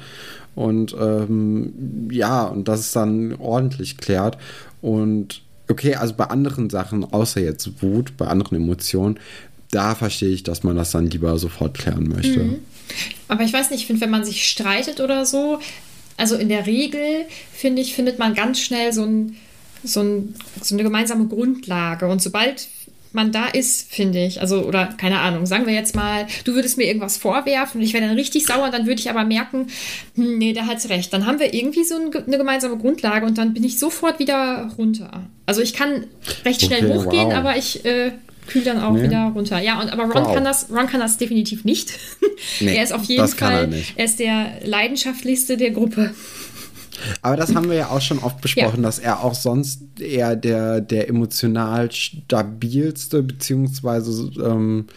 [0.55, 4.37] Und ähm, ja, und das ist dann ordentlich klärt.
[4.81, 9.19] Und okay, also bei anderen Sachen, außer jetzt Wut, bei anderen Emotionen,
[9.71, 12.39] da verstehe ich, dass man das dann lieber sofort klären möchte.
[12.39, 12.59] Mhm.
[13.27, 15.59] Aber ich weiß nicht, ich finde, wenn man sich streitet oder so,
[16.17, 19.37] also in der Regel, finde ich, findet man ganz schnell so, ein,
[19.83, 22.07] so, ein, so eine gemeinsame Grundlage.
[22.07, 22.67] Und sobald
[23.13, 24.41] man da ist, finde ich.
[24.41, 27.93] Also, oder keine Ahnung, sagen wir jetzt mal, du würdest mir irgendwas vorwerfen und ich
[27.93, 29.67] wäre dann richtig sauer, dann würde ich aber merken,
[30.15, 31.11] hm, nee, da hat's recht.
[31.11, 35.23] Dann haben wir irgendwie so eine gemeinsame Grundlage und dann bin ich sofort wieder runter.
[35.45, 36.05] Also ich kann
[36.45, 37.33] recht schnell okay, hochgehen, wow.
[37.33, 38.11] aber ich äh,
[38.51, 39.03] kühlt dann auch nee.
[39.03, 39.59] wieder runter.
[39.59, 40.33] Ja, und aber Ron wow.
[40.33, 41.91] kann das, Ron kann das definitiv nicht.
[42.59, 46.11] Nee, er ist auf jeden Fall, er, er, ist der leidenschaftlichste der Gruppe.
[47.21, 48.81] Aber das haben wir ja auch schon oft besprochen, ja.
[48.81, 54.87] dass er auch sonst eher der, der emotional stabilste, beziehungsweise ähm,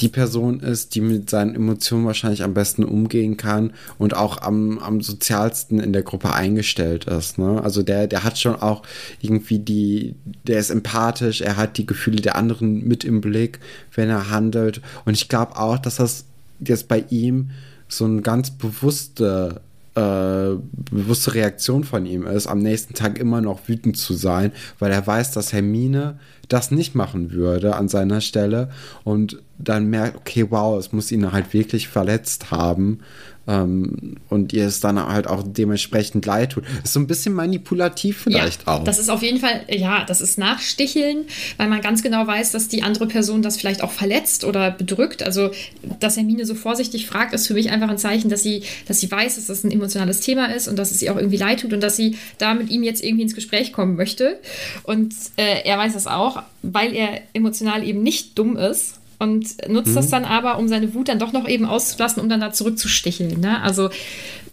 [0.00, 4.78] die Person ist, die mit seinen Emotionen wahrscheinlich am besten umgehen kann und auch am,
[4.78, 7.38] am sozialsten in der Gruppe eingestellt ist.
[7.38, 7.62] Ne?
[7.62, 8.82] Also der, der hat schon auch
[9.20, 10.14] irgendwie die,
[10.46, 13.60] der ist empathisch, er hat die Gefühle der anderen mit im Blick,
[13.94, 14.80] wenn er handelt.
[15.04, 16.24] Und ich glaube auch, dass das
[16.60, 17.50] jetzt bei ihm
[17.88, 19.60] so ein ganz bewusste
[19.94, 20.56] äh,
[20.90, 25.06] bewusste Reaktion von ihm ist, am nächsten Tag immer noch wütend zu sein, weil er
[25.06, 28.70] weiß, dass Hermine das nicht machen würde an seiner Stelle
[29.04, 33.00] und dann merkt, okay, wow, es muss ihn halt wirklich verletzt haben
[33.48, 36.64] ähm, und ihr es dann halt auch dementsprechend leid tut.
[36.84, 38.84] Ist so ein bisschen manipulativ vielleicht ja, auch.
[38.84, 41.24] Das ist auf jeden Fall, ja, das ist Nachsticheln,
[41.56, 45.22] weil man ganz genau weiß, dass die andere Person das vielleicht auch verletzt oder bedrückt.
[45.22, 45.50] Also,
[45.98, 49.10] dass Hermine so vorsichtig fragt, ist für mich einfach ein Zeichen, dass sie, dass sie
[49.10, 51.72] weiß, dass das ein emotionales Thema ist und dass es ihr auch irgendwie leid tut
[51.72, 54.38] und dass sie da mit ihm jetzt irgendwie ins Gespräch kommen möchte.
[54.84, 59.90] Und äh, er weiß das auch, weil er emotional eben nicht dumm ist und nutzt
[59.90, 59.94] mhm.
[59.94, 63.40] das dann aber, um seine Wut dann doch noch eben auszulassen, um dann da zurückzusticheln.
[63.40, 63.62] Ne?
[63.62, 63.90] Also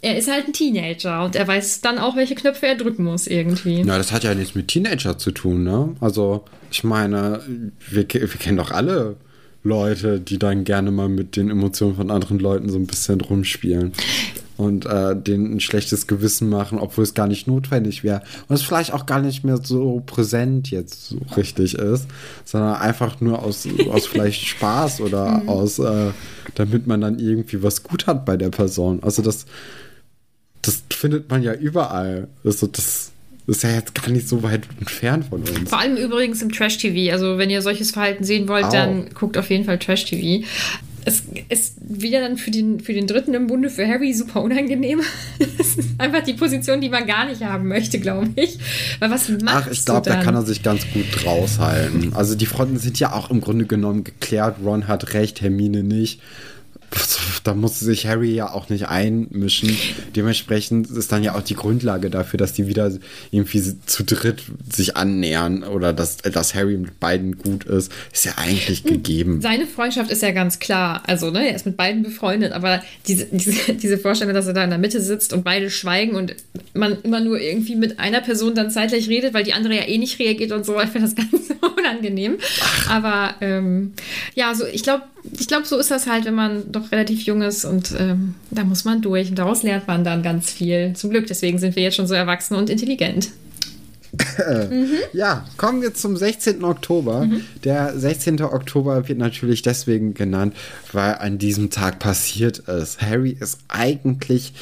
[0.01, 3.27] er ist halt ein Teenager und er weiß dann auch, welche Knöpfe er drücken muss
[3.27, 3.84] irgendwie.
[3.84, 5.95] Na, das hat ja nichts mit Teenager zu tun, ne?
[5.99, 7.41] Also ich meine,
[7.89, 9.17] wir, wir kennen doch alle
[9.63, 13.91] Leute, die dann gerne mal mit den Emotionen von anderen Leuten so ein bisschen rumspielen
[14.60, 18.22] und äh, denen ein schlechtes Gewissen machen, obwohl es gar nicht notwendig wäre.
[18.50, 22.08] Und es vielleicht auch gar nicht mehr so präsent jetzt so richtig ist,
[22.43, 25.50] sondern einfach nur aus, aus vielleicht Spaß oder mhm.
[25.50, 26.12] aus, äh,
[26.56, 29.02] damit man dann irgendwie was gut hat bei der Person.
[29.02, 29.45] Also das,
[30.62, 32.28] das findet man ja überall.
[32.43, 33.12] Also das
[33.48, 35.69] ist ja jetzt gar nicht so weit entfernt von uns.
[35.69, 37.13] Vor allem übrigens im Trash-TV.
[37.13, 38.72] Also wenn ihr solches Verhalten sehen wollt, oh.
[38.72, 40.45] dann guckt auf jeden Fall Trash-TV
[41.06, 45.02] es ist wieder dann für den, für den Dritten im Bunde, für Harry, super unangenehm.
[45.58, 48.60] das ist einfach die Position, die man gar nicht haben möchte, glaube ich.
[49.00, 52.14] Weil was macht Ach, ich glaube, da kann er sich ganz gut raushalten.
[52.14, 54.58] Also die Fronten sind ja auch im Grunde genommen geklärt.
[54.64, 56.22] Ron hat recht, Hermine nicht
[57.43, 59.75] da muss sich Harry ja auch nicht einmischen.
[60.15, 62.91] Dementsprechend ist dann ja auch die Grundlage dafür, dass die wieder
[63.32, 68.34] irgendwie zu dritt sich annähern oder dass, dass Harry mit beiden gut ist, ist ja
[68.38, 68.91] eigentlich hm.
[68.91, 69.41] gegeben.
[69.41, 71.04] Seine Freundschaft ist ja ganz klar.
[71.08, 74.63] Also, ne, er ist mit beiden befreundet, aber diese, diese, diese Vorstellung, dass er da
[74.63, 76.36] in der Mitte sitzt und beide schweigen und
[76.73, 79.97] man immer nur irgendwie mit einer Person dann zeitgleich redet, weil die andere ja eh
[79.97, 82.38] nicht reagiert und so, ich finde das ganz unangenehm.
[82.62, 82.89] Ach.
[82.89, 83.93] Aber ähm,
[84.36, 85.04] ja, so ich glaube,
[85.38, 88.63] ich glaube, so ist das halt, wenn man doch relativ jung ist und ähm, da
[88.63, 90.94] muss man durch und daraus lernt man dann ganz viel.
[90.94, 93.30] Zum Glück, deswegen sind wir jetzt schon so erwachsen und intelligent.
[94.69, 94.89] mhm.
[95.13, 96.63] Ja, kommen wir zum 16.
[96.63, 97.26] Oktober.
[97.26, 97.41] Mhm.
[97.63, 98.41] Der 16.
[98.41, 100.56] Oktober wird natürlich deswegen genannt,
[100.91, 103.02] weil an diesem Tag passiert ist.
[103.02, 104.54] Harry ist eigentlich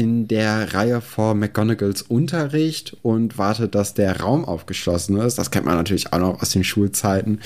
[0.00, 5.36] in der Reihe vor McGonagalls Unterricht und wartet, dass der Raum aufgeschlossen ist.
[5.36, 7.40] Das kennt man natürlich auch noch aus den Schulzeiten.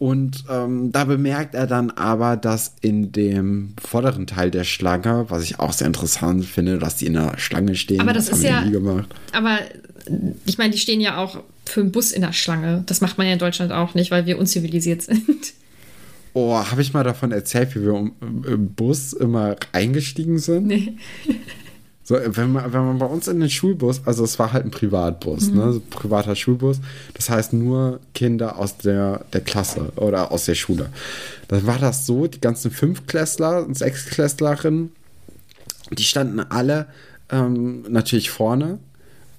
[0.00, 5.44] Und ähm, da bemerkt er dann aber, dass in dem vorderen Teil der Schlange, was
[5.44, 8.00] ich auch sehr interessant finde, dass die in der Schlange stehen.
[8.00, 8.64] Aber das, das ist ja.
[9.32, 9.58] Aber
[10.44, 12.82] ich meine, die stehen ja auch für einen Bus in der Schlange.
[12.86, 15.54] Das macht man ja in Deutschland auch nicht, weil wir unzivilisiert sind.
[16.32, 20.66] Oh, habe ich mal davon erzählt, wie wir im Bus immer eingestiegen sind?
[20.66, 20.96] Nee.
[22.06, 24.70] So, wenn man, wenn man bei uns in den Schulbus, also es war halt ein
[24.70, 25.56] Privatbus, mhm.
[25.56, 26.80] ne, privater Schulbus,
[27.14, 30.90] das heißt nur Kinder aus der, der Klasse oder aus der Schule.
[31.48, 34.92] Dann war das so, die ganzen Fünfklässler und Sechsklässlerinnen,
[35.92, 36.88] die standen alle
[37.30, 38.80] ähm, natürlich vorne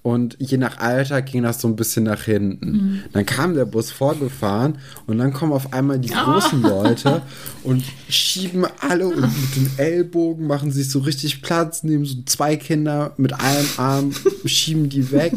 [0.06, 2.72] und je nach Alter ging das so ein bisschen nach hinten.
[2.72, 3.00] Mhm.
[3.12, 6.68] Dann kam der Bus vorgefahren und dann kommen auf einmal die großen oh.
[6.68, 7.24] Leute
[7.64, 12.56] und schieben alle und mit den Ellbogen machen sich so richtig Platz, nehmen so zwei
[12.56, 14.12] Kinder mit einem Arm,
[14.46, 15.34] schieben die weg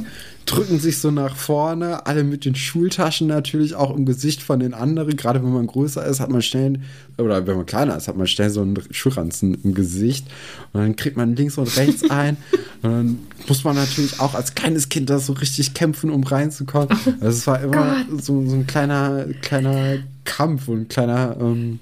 [0.49, 4.73] drücken sich so nach vorne, alle mit den Schultaschen natürlich auch im Gesicht von den
[4.73, 5.15] anderen.
[5.17, 6.81] Gerade wenn man größer ist, hat man schnell,
[7.19, 10.27] oder wenn man kleiner ist, hat man schnell so einen Schulranzen im Gesicht.
[10.73, 12.39] Und dann kriegt man links und rechts ein.
[12.83, 16.89] und dann muss man natürlich auch als kleines Kind da so richtig kämpfen, um reinzukommen.
[17.21, 21.37] Also es war immer so, so, ein kleiner, kleiner Kampf und ein kleiner.
[21.39, 21.81] Ähm,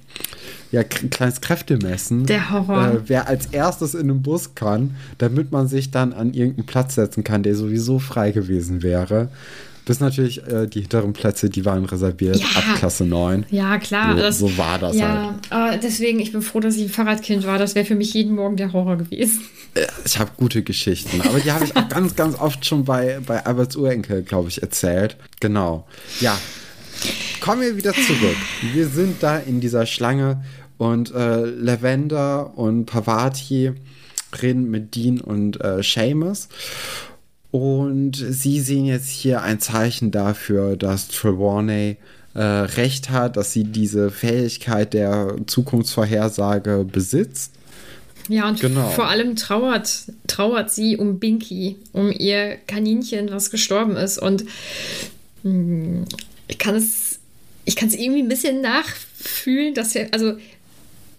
[0.72, 2.26] ja, ein kleines Kräftemessen.
[2.26, 2.88] Der Horror.
[2.88, 6.94] Äh, wer als erstes in den Bus kann, damit man sich dann an irgendeinen Platz
[6.94, 9.28] setzen kann, der sowieso frei gewesen wäre.
[9.84, 12.46] Bis natürlich äh, die hinteren Plätze, die waren reserviert ja.
[12.46, 13.46] ab Klasse 9.
[13.50, 14.16] Ja, klar.
[14.16, 15.76] So, das, so war das ja, halt.
[15.76, 17.58] Uh, deswegen, ich bin froh, dass ich ein Fahrradkind war.
[17.58, 19.42] Das wäre für mich jeden Morgen der Horror gewesen.
[20.04, 23.46] Ich habe gute Geschichten, aber die habe ich auch ganz, ganz oft schon bei, bei
[23.46, 25.16] Alberts Urenkel, glaube ich, erzählt.
[25.38, 25.86] Genau.
[26.20, 26.36] Ja,
[27.40, 28.36] kommen wir wieder zurück.
[28.72, 30.42] Wir sind da in dieser Schlange
[30.78, 33.72] und äh, Lavender und Pavati
[34.42, 36.48] reden mit Dean und äh, Seamus.
[37.50, 41.96] Und sie sehen jetzt hier ein Zeichen dafür, dass Trelawney
[42.34, 47.52] äh, recht hat, dass sie diese Fähigkeit der Zukunftsvorhersage besitzt.
[48.28, 48.88] Ja, und genau.
[48.90, 54.18] vor allem trauert, trauert sie um Binky, um ihr Kaninchen, was gestorben ist.
[54.18, 54.44] Und
[55.44, 56.04] mh, hm,
[56.48, 57.05] ich kann es,
[57.66, 60.36] ich kann es irgendwie ein bisschen nachfühlen, dass er, also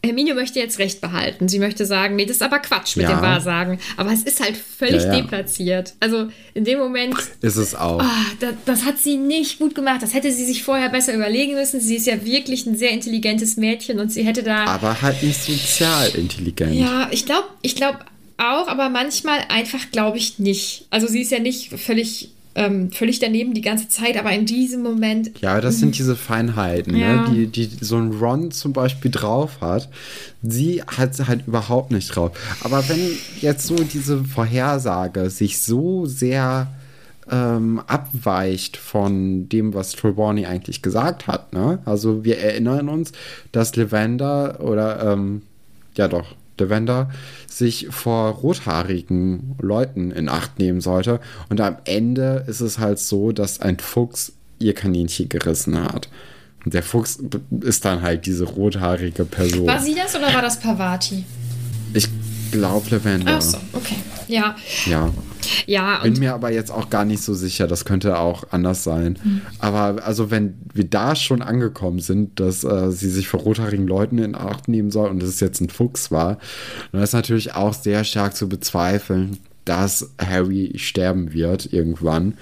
[0.04, 1.48] Hermine möchte jetzt Recht behalten.
[1.48, 3.16] Sie möchte sagen, nee, das ist aber Quatsch mit ja.
[3.16, 3.80] dem Wahrsagen.
[3.98, 5.22] Aber es ist halt völlig ja, ja.
[5.22, 5.94] deplatziert.
[6.00, 7.16] Also in dem Moment.
[7.42, 8.02] Ist es auch.
[8.02, 10.02] Oh, das, das, hat sie nicht gut gemacht.
[10.02, 11.82] Das hätte sie sich vorher besser überlegen müssen.
[11.82, 14.66] Sie ist ja wirklich ein sehr intelligentes Mädchen und sie hätte da.
[14.66, 16.76] Aber halt nicht sozial intelligent.
[16.76, 18.00] Ja, ich glaube, ich glaube
[18.38, 20.86] auch, aber manchmal einfach glaube ich nicht.
[20.90, 24.82] Also sie ist ja nicht völlig ähm, völlig daneben die ganze Zeit, aber in diesem
[24.82, 25.40] Moment.
[25.42, 27.30] Ja, das sind diese Feinheiten, ne, ja.
[27.30, 27.30] ne?
[27.32, 29.90] die, die so ein Ron zum Beispiel drauf hat.
[30.42, 32.32] Sie hat sie halt überhaupt nicht drauf.
[32.64, 33.00] Aber wenn
[33.42, 36.68] jetzt so diese Vorhersage sich so sehr
[37.30, 41.78] ähm, abweicht von dem, was Trelawney eigentlich gesagt hat, ne?
[41.86, 43.12] Also wir erinnern uns,
[43.52, 45.44] dass Lavender oder ähm,
[45.96, 47.10] ja doch, Lavender
[47.48, 51.20] sich vor rothaarigen Leuten in Acht nehmen sollte.
[51.50, 56.10] Und am Ende ist es halt so, dass ein Fuchs ihr Kaninchen gerissen hat.
[56.66, 57.20] Und der Fuchs
[57.62, 59.68] ist dann halt diese rothaarige Person.
[59.68, 61.24] War sie das oder war das Pavati?
[61.94, 62.10] Ich
[62.52, 63.36] glaube Lavender.
[63.38, 63.96] Ach so, okay.
[64.28, 64.56] Ja.
[64.86, 65.12] Ja.
[65.66, 69.18] Ja, Bin mir aber jetzt auch gar nicht so sicher, das könnte auch anders sein.
[69.24, 69.42] Mhm.
[69.60, 74.18] Aber also wenn wir da schon angekommen sind, dass äh, sie sich vor rothaarigen Leuten
[74.18, 76.38] in Acht nehmen soll und es jetzt ein Fuchs war,
[76.92, 82.38] dann ist natürlich auch sehr stark zu bezweifeln, dass Harry sterben wird irgendwann.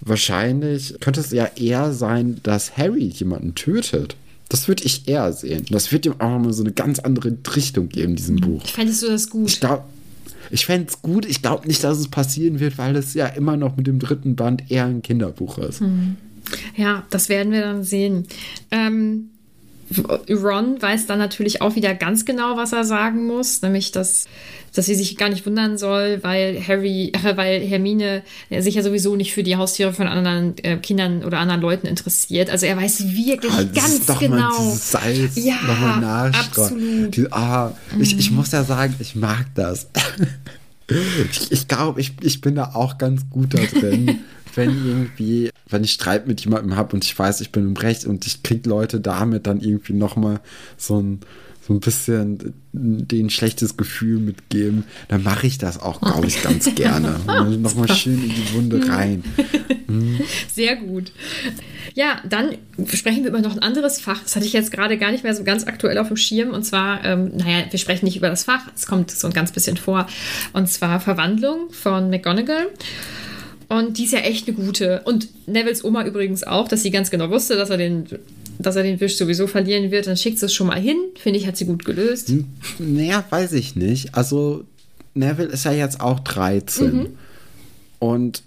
[0.00, 4.16] Wahrscheinlich könnte es ja eher sein, dass Harry jemanden tötet.
[4.48, 5.64] Das würde ich eher sehen.
[5.70, 8.66] Das wird ihm auch mal so eine ganz andere Richtung geben, diesem Buch.
[8.66, 9.48] Fändest du das gut?
[9.48, 9.84] Ich glaube,
[10.50, 11.26] ich fände es gut.
[11.26, 14.36] Ich glaube nicht, dass es passieren wird, weil es ja immer noch mit dem dritten
[14.36, 15.80] Band eher ein Kinderbuch ist.
[15.80, 16.16] Hm.
[16.76, 18.26] Ja, das werden wir dann sehen.
[18.70, 19.30] Ähm,
[20.30, 24.26] Ron weiß dann natürlich auch wieder ganz genau, was er sagen muss, nämlich dass,
[24.74, 29.16] dass sie sich gar nicht wundern soll, weil Harry, äh, weil Hermine sich ja sowieso
[29.16, 32.50] nicht für die Haustiere von anderen äh, Kindern oder anderen Leuten interessiert.
[32.50, 34.36] Also er weiß wirklich ah, ganz doch genau.
[34.36, 37.16] Mal Salz ja, nochmal absolut.
[37.16, 38.02] Die, ah, mhm.
[38.02, 39.88] ich, ich muss ja sagen, ich mag das.
[41.30, 44.20] ich, ich glaube, ich, ich bin da auch ganz gut da drin.
[44.56, 48.04] wenn irgendwie, wenn ich Streit mit jemandem habe und ich weiß, ich bin im Recht
[48.06, 50.40] und ich kriege Leute damit dann irgendwie nochmal
[50.76, 51.20] so ein,
[51.66, 56.74] so ein bisschen den schlechtes Gefühl mitgeben, dann mache ich das auch, glaube ich, ganz
[56.74, 57.20] gerne.
[57.58, 59.24] Nochmal schön in die Wunde rein.
[59.86, 60.20] Mhm.
[60.52, 61.12] Sehr gut.
[61.94, 62.56] Ja, dann
[62.92, 64.22] sprechen wir über noch ein anderes Fach.
[64.22, 66.50] Das hatte ich jetzt gerade gar nicht mehr so ganz aktuell auf dem Schirm.
[66.50, 69.52] Und zwar, ähm, naja, wir sprechen nicht über das Fach, es kommt so ein ganz
[69.52, 70.06] bisschen vor.
[70.52, 72.66] Und zwar Verwandlung von McGonagall.
[73.68, 75.02] Und die ist ja echt eine gute.
[75.04, 78.06] Und Nevils Oma übrigens auch, dass sie ganz genau wusste, dass er den,
[78.58, 80.06] dass er den Wisch sowieso verlieren wird.
[80.06, 80.96] Dann schickt sie es schon mal hin.
[81.16, 82.28] Finde ich, hat sie gut gelöst.
[82.28, 82.46] Hm,
[82.78, 84.14] naja, weiß ich nicht.
[84.14, 84.64] Also,
[85.14, 86.92] Neville ist ja jetzt auch 13.
[86.92, 87.06] Mhm.
[87.98, 88.42] Und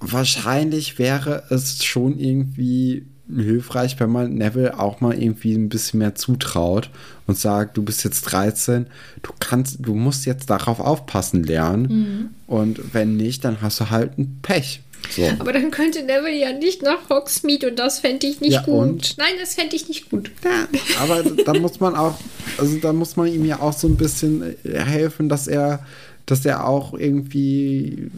[0.00, 6.14] wahrscheinlich wäre es schon irgendwie hilfreich, wenn man Neville auch mal irgendwie ein bisschen mehr
[6.14, 6.90] zutraut
[7.26, 8.86] und sagt, du bist jetzt 13,
[9.22, 11.82] du kannst, du musst jetzt darauf aufpassen lernen.
[11.88, 12.28] Mhm.
[12.46, 14.80] Und wenn nicht, dann hast du halt ein Pech.
[15.10, 15.22] So.
[15.38, 18.74] Aber dann könnte Neville ja nicht nach Hogsmeade und das fände ich nicht ja, gut.
[18.74, 19.18] Und?
[19.18, 20.30] Nein, das fände ich nicht gut.
[20.44, 20.66] Ja,
[21.00, 22.18] aber da muss man auch,
[22.58, 25.84] also da muss man ihm ja auch so ein bisschen helfen, dass er,
[26.26, 28.10] dass er auch irgendwie,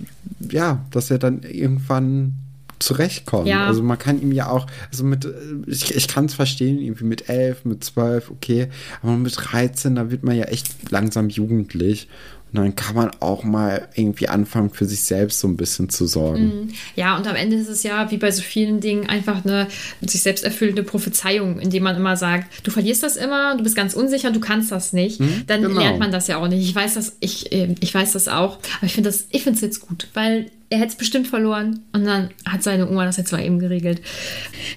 [0.50, 2.34] ja, dass er dann irgendwann
[2.78, 3.46] zurechtkommen.
[3.46, 3.66] Ja.
[3.66, 5.26] Also man kann ihm ja auch, also mit,
[5.66, 8.68] ich, ich kann es verstehen, irgendwie mit elf, mit zwölf, okay,
[9.02, 12.08] aber mit 13, da wird man ja echt langsam jugendlich.
[12.52, 16.06] Und dann kann man auch mal irgendwie anfangen, für sich selbst so ein bisschen zu
[16.06, 16.44] sorgen.
[16.44, 16.68] Mhm.
[16.96, 19.68] Ja, und am Ende ist es ja, wie bei so vielen Dingen, einfach eine
[20.00, 23.92] sich selbst erfüllende Prophezeiung, indem man immer sagt, du verlierst das immer, du bist ganz
[23.92, 25.20] unsicher, du kannst das nicht.
[25.20, 25.78] Mhm, dann genau.
[25.78, 26.66] lernt man das ja auch nicht.
[26.66, 29.56] Ich weiß das, ich, ähm, ich weiß das auch, aber ich finde das, ich finde
[29.56, 33.16] es jetzt gut, weil er hätte es bestimmt verloren und dann hat seine Oma das
[33.16, 34.02] jetzt mal eben geregelt.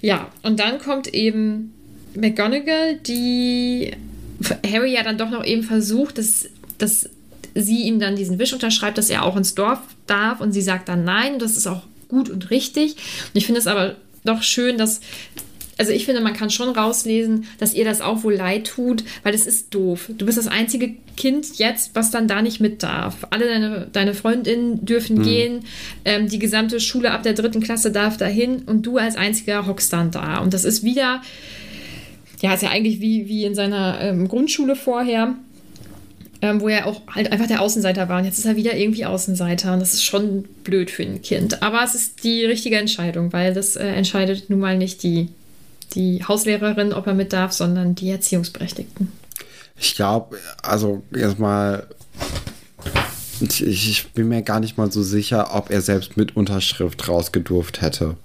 [0.02, 1.74] Ja, und dann kommt eben
[2.16, 3.92] McGonagall, die
[4.66, 7.10] Harry ja dann doch noch eben versucht, dass, dass
[7.56, 10.90] sie ihm dann diesen Wisch unterschreibt, dass er auch ins Dorf darf und sie sagt
[10.90, 11.40] dann nein.
[11.40, 12.94] Das ist auch gut und richtig.
[12.94, 15.02] Und ich finde es aber doch schön, dass
[15.82, 19.34] also ich finde, man kann schon rauslesen, dass ihr das auch wohl leid tut, weil
[19.34, 20.12] es ist doof.
[20.16, 23.26] Du bist das einzige Kind jetzt, was dann da nicht mit darf.
[23.32, 25.24] Alle deine, deine Freundinnen dürfen mhm.
[25.24, 25.66] gehen,
[26.06, 29.92] ähm, die gesamte Schule ab der dritten Klasse darf dahin und du als einziger hockst
[29.92, 30.38] dann da.
[30.38, 31.24] Und das ist wieder,
[32.42, 35.34] ja, ist ja eigentlich wie, wie in seiner ähm, Grundschule vorher.
[36.44, 38.20] ähm, wo er auch halt einfach der Außenseiter war.
[38.20, 39.74] Und jetzt ist er wieder irgendwie Außenseiter.
[39.74, 41.64] Und das ist schon blöd für ein Kind.
[41.64, 45.30] Aber es ist die richtige Entscheidung, weil das äh, entscheidet nun mal nicht die,
[45.96, 49.12] die Hauslehrerin, ob er mit darf, sondern die Erziehungsberechtigten.
[49.80, 51.88] Ich glaube, also erstmal,
[53.40, 57.82] ich, ich bin mir gar nicht mal so sicher, ob er selbst mit Unterschrift rausgedurft
[57.82, 58.18] hätte.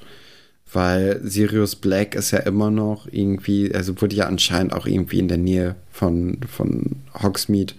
[0.73, 5.29] Weil Sirius Black ist ja immer noch irgendwie, also wurde ja anscheinend auch irgendwie in
[5.29, 7.75] der Nähe von, von Hogsmeade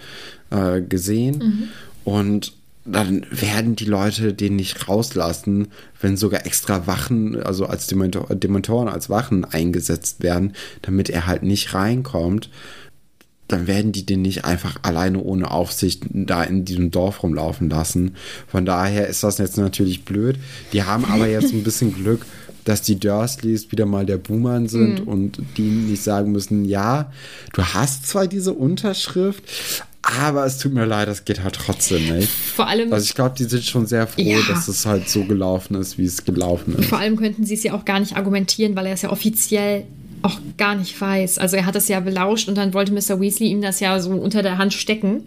[0.49, 1.38] äh, gesehen.
[1.38, 1.69] Mhm.
[2.05, 2.53] Und
[2.88, 5.67] dann werden die Leute den nicht rauslassen,
[5.99, 11.43] wenn sogar extra Wachen, also als Dementor, Dementoren als Wachen eingesetzt werden, damit er halt
[11.43, 12.49] nicht reinkommt.
[13.47, 18.15] Dann werden die den nicht einfach alleine ohne Aufsicht da in diesem Dorf rumlaufen lassen.
[18.47, 20.38] Von daher ist das jetzt natürlich blöd.
[20.73, 22.25] Die haben aber jetzt ein bisschen Glück,
[22.68, 25.07] dass die Dursleys wieder mal der Buhmann sind mhm.
[25.07, 27.11] und die nicht sagen müssen, ja,
[27.53, 29.43] du hast zwar diese Unterschrift,
[30.01, 32.30] aber es tut mir leid, das geht halt trotzdem nicht.
[32.30, 32.91] Vor allem.
[32.91, 34.39] Also ich glaube, die sind schon sehr froh, ja.
[34.47, 36.89] dass es halt so gelaufen ist, wie es gelaufen ist.
[36.89, 39.86] Vor allem könnten sie es ja auch gar nicht argumentieren, weil er es ja offiziell
[40.22, 41.38] auch gar nicht weiß.
[41.39, 43.20] Also er hat das ja belauscht und dann wollte Mr.
[43.20, 45.24] Weasley ihm das ja so unter der Hand stecken.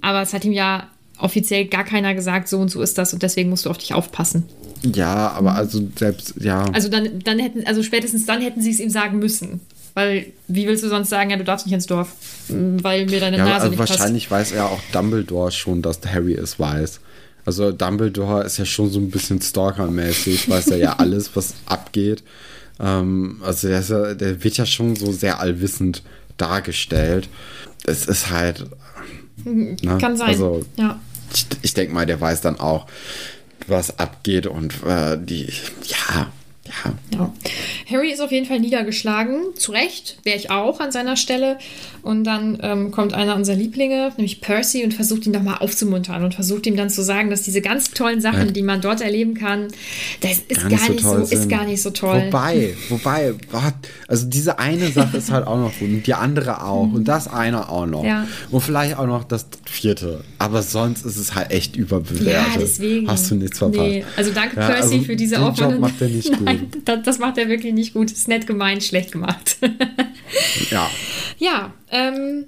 [0.00, 0.88] Aber es hat ihm ja
[1.22, 3.94] offiziell gar keiner gesagt, so und so ist das und deswegen musst du auf dich
[3.94, 4.44] aufpassen.
[4.82, 6.64] Ja, aber also selbst, ja.
[6.72, 9.60] Also dann, dann hätten, also spätestens dann hätten sie es ihm sagen müssen.
[9.94, 12.14] Weil, wie willst du sonst sagen, ja, du darfst nicht ins Dorf,
[12.48, 14.52] weil mir deine ja, Nase also nicht wahrscheinlich passt.
[14.52, 17.00] weiß ja auch Dumbledore schon, dass Harry es weiß.
[17.44, 22.22] Also Dumbledore ist ja schon so ein bisschen Stalker-mäßig, weiß er ja alles, was abgeht.
[22.80, 26.02] Ähm, also der, ja, der, wird ja schon so sehr allwissend
[26.38, 27.28] dargestellt.
[27.84, 28.64] Es ist halt.
[29.44, 29.98] Ne?
[30.00, 30.28] Kann sein.
[30.28, 31.00] Also, ja.
[31.32, 32.86] Ich, ich denke mal, der weiß dann auch,
[33.68, 35.52] was abgeht und äh, die,
[35.84, 36.32] ja,
[36.84, 36.92] ja.
[37.18, 37.32] ja.
[37.90, 39.54] Harry ist auf jeden Fall niedergeschlagen.
[39.56, 41.58] Zu Recht, wäre ich auch an seiner Stelle.
[42.02, 46.34] Und dann ähm, kommt einer unserer Lieblinge, nämlich Percy, und versucht ihn nochmal aufzumuntern und
[46.34, 48.50] versucht ihm dann zu sagen, dass diese ganz tollen Sachen, ja.
[48.50, 49.68] die man dort erleben kann,
[50.20, 52.24] das ist gar, gar nicht, so, ist gar nicht so toll.
[52.26, 53.34] Wobei, wobei,
[54.08, 56.94] also diese eine Sache ist halt auch noch gut und die andere auch mhm.
[56.94, 58.04] und das eine auch noch.
[58.04, 58.26] Ja.
[58.50, 60.24] Und vielleicht auch noch das vierte.
[60.38, 62.26] Aber sonst ist es halt echt überbewertet.
[62.26, 63.08] Ja, deswegen.
[63.08, 63.80] Hast du nichts verpasst.
[63.80, 64.04] Nee.
[64.16, 65.80] Also danke Percy also für diese Aufwand.
[65.80, 66.48] macht er nicht gut.
[66.84, 68.10] Das, das macht er wirklich nicht gut.
[68.10, 69.56] Ist nett gemeint, schlecht gemacht.
[70.70, 70.90] ja.
[71.38, 72.44] Ja, ähm,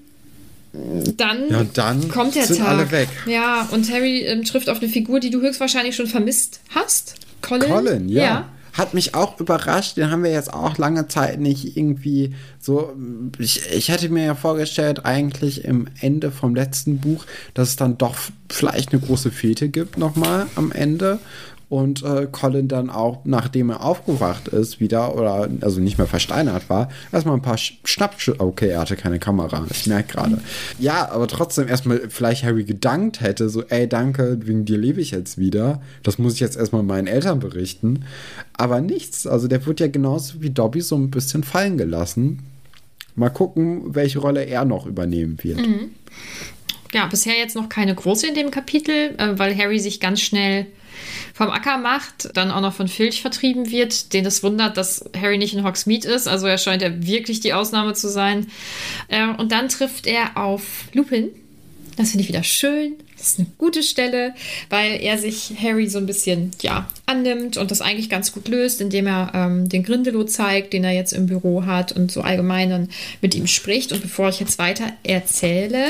[1.16, 2.68] dann, ja, dann kommt der sind Tag.
[2.68, 3.08] alle weg.
[3.26, 7.14] Ja, und Harry ähm, trifft auf eine Figur, die du höchstwahrscheinlich schon vermisst hast.
[7.42, 7.70] Colin.
[7.70, 8.22] Colin, ja.
[8.22, 8.48] ja.
[8.72, 12.92] Hat mich auch überrascht, den haben wir jetzt auch lange Zeit nicht irgendwie so.
[13.38, 17.98] Ich, ich hätte mir ja vorgestellt, eigentlich im Ende vom letzten Buch, dass es dann
[17.98, 18.16] doch
[18.50, 21.20] vielleicht eine große Fete gibt, nochmal am Ende
[21.68, 26.68] und äh, Colin dann auch, nachdem er aufgewacht ist, wieder oder also nicht mehr versteinert
[26.68, 28.40] war, erstmal ein paar Schnappschüsse.
[28.40, 30.38] Okay, er hatte keine Kamera, ich merke gerade.
[30.78, 35.10] Ja, aber trotzdem erstmal vielleicht Harry gedankt hätte, so, ey, danke, wegen dir lebe ich
[35.10, 35.80] jetzt wieder.
[36.02, 38.04] Das muss ich jetzt erstmal meinen Eltern berichten.
[38.56, 39.26] Aber nichts.
[39.26, 42.40] Also der wird ja genauso wie Dobby so ein bisschen fallen gelassen.
[43.16, 45.58] Mal gucken, welche Rolle er noch übernehmen wird.
[45.58, 45.90] Mhm.
[46.92, 50.66] Ja, bisher jetzt noch keine große in dem Kapitel, äh, weil Harry sich ganz schnell
[51.34, 55.38] vom Acker macht, dann auch noch von Filch vertrieben wird, den es wundert, dass Harry
[55.38, 56.28] nicht in Hogsmeade ist.
[56.28, 58.46] Also er scheint ja wirklich die Ausnahme zu sein.
[59.08, 61.30] Äh, und dann trifft er auf Lupin.
[61.96, 62.94] Das finde ich wieder schön.
[63.16, 64.34] Das ist eine gute Stelle,
[64.68, 68.80] weil er sich Harry so ein bisschen ja, annimmt und das eigentlich ganz gut löst,
[68.80, 72.70] indem er ähm, den Grindelow zeigt, den er jetzt im Büro hat und so allgemein
[72.70, 72.88] dann
[73.22, 73.92] mit ihm spricht.
[73.92, 75.86] Und bevor ich jetzt weiter erzähle,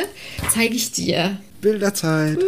[0.53, 2.39] zeige ich dir Bilderzeit.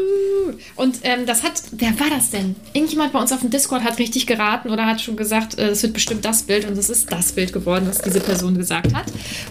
[0.76, 2.54] Und ähm, das hat, wer war das denn?
[2.74, 5.82] Irgendjemand bei uns auf dem Discord hat richtig geraten oder hat schon gesagt, äh, es
[5.82, 9.06] wird bestimmt das Bild und es ist das Bild geworden, was diese Person gesagt hat.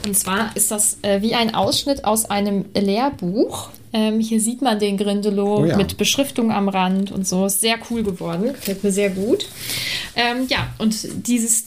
[0.05, 3.69] Und zwar ist das äh, wie ein Ausschnitt aus einem Lehrbuch.
[3.91, 5.77] Ähm, hier sieht man den Grindelow oh ja.
[5.77, 7.47] mit Beschriftung am Rand und so.
[7.47, 9.47] Ist sehr cool geworden, gefällt mir sehr gut.
[10.15, 10.95] Ähm, ja, und
[11.27, 11.65] dieses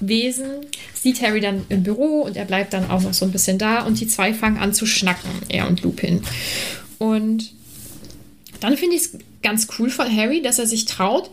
[0.00, 0.46] Wesen
[0.94, 3.82] sieht Harry dann im Büro und er bleibt dann auch noch so ein bisschen da
[3.82, 6.22] und die zwei fangen an zu schnacken, er und Lupin.
[6.98, 7.52] Und
[8.60, 11.30] dann finde ich es ganz cool von Harry, dass er sich traut,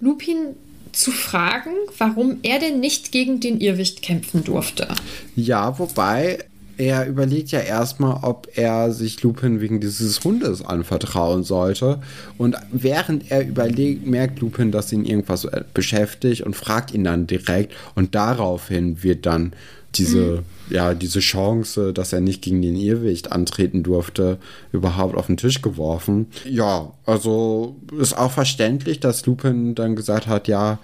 [0.00, 0.54] Lupin
[0.92, 4.88] zu fragen, warum er denn nicht gegen den Irrwicht kämpfen durfte.
[5.34, 6.38] Ja, wobei
[6.78, 12.00] er überlegt ja erstmal, ob er sich Lupin wegen dieses Hundes anvertrauen sollte.
[12.36, 17.72] Und während er überlegt, merkt Lupin, dass ihn irgendwas beschäftigt und fragt ihn dann direkt.
[17.94, 19.52] Und daraufhin wird dann
[19.94, 20.74] diese, mhm.
[20.74, 24.38] ja, diese Chance, dass er nicht gegen den Irrwicht antreten durfte,
[24.72, 26.26] überhaupt auf den Tisch geworfen.
[26.48, 30.78] Ja, also ist auch verständlich, dass Lupin dann gesagt hat, ja,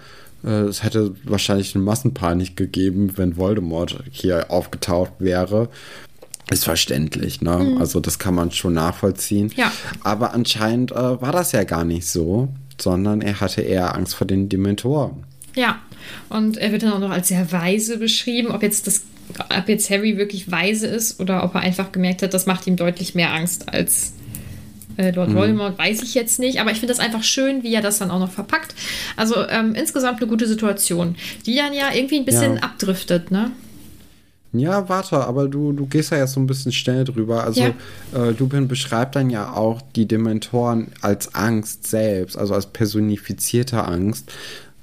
[0.45, 5.69] äh, es hätte wahrscheinlich eine Massenpanik gegeben, wenn Voldemort hier aufgetaucht wäre.
[6.51, 7.57] ist verständlich, ne?
[7.59, 7.79] Mhm.
[7.79, 9.53] Also das kann man schon nachvollziehen.
[9.57, 9.73] Ja.
[10.03, 12.49] Aber anscheinend äh, war das ja gar nicht so,
[12.81, 15.25] sondern er hatte eher Angst vor den Dementoren.
[15.55, 15.81] Ja.
[16.29, 19.03] Und er wird dann auch noch als sehr weise beschrieben, ob jetzt das
[19.39, 22.77] ob jetzt Harry wirklich weise ist oder ob er einfach gemerkt hat, das macht ihm
[22.77, 24.13] deutlich mehr Angst als
[24.97, 25.35] äh, Lord mhm.
[25.35, 26.61] Voldemort, weiß ich jetzt nicht.
[26.61, 28.75] Aber ich finde das einfach schön, wie er das dann auch noch verpackt.
[29.17, 32.63] Also ähm, insgesamt eine gute Situation, die dann ja irgendwie ein bisschen ja.
[32.63, 33.51] abdriftet, ne?
[34.55, 37.43] Ja, warte, aber du, du gehst ja jetzt so ein bisschen schnell drüber.
[37.45, 37.73] Also ja.
[38.15, 44.31] äh, Lupin beschreibt dann ja auch die Dementoren als Angst selbst, also als personifizierte Angst.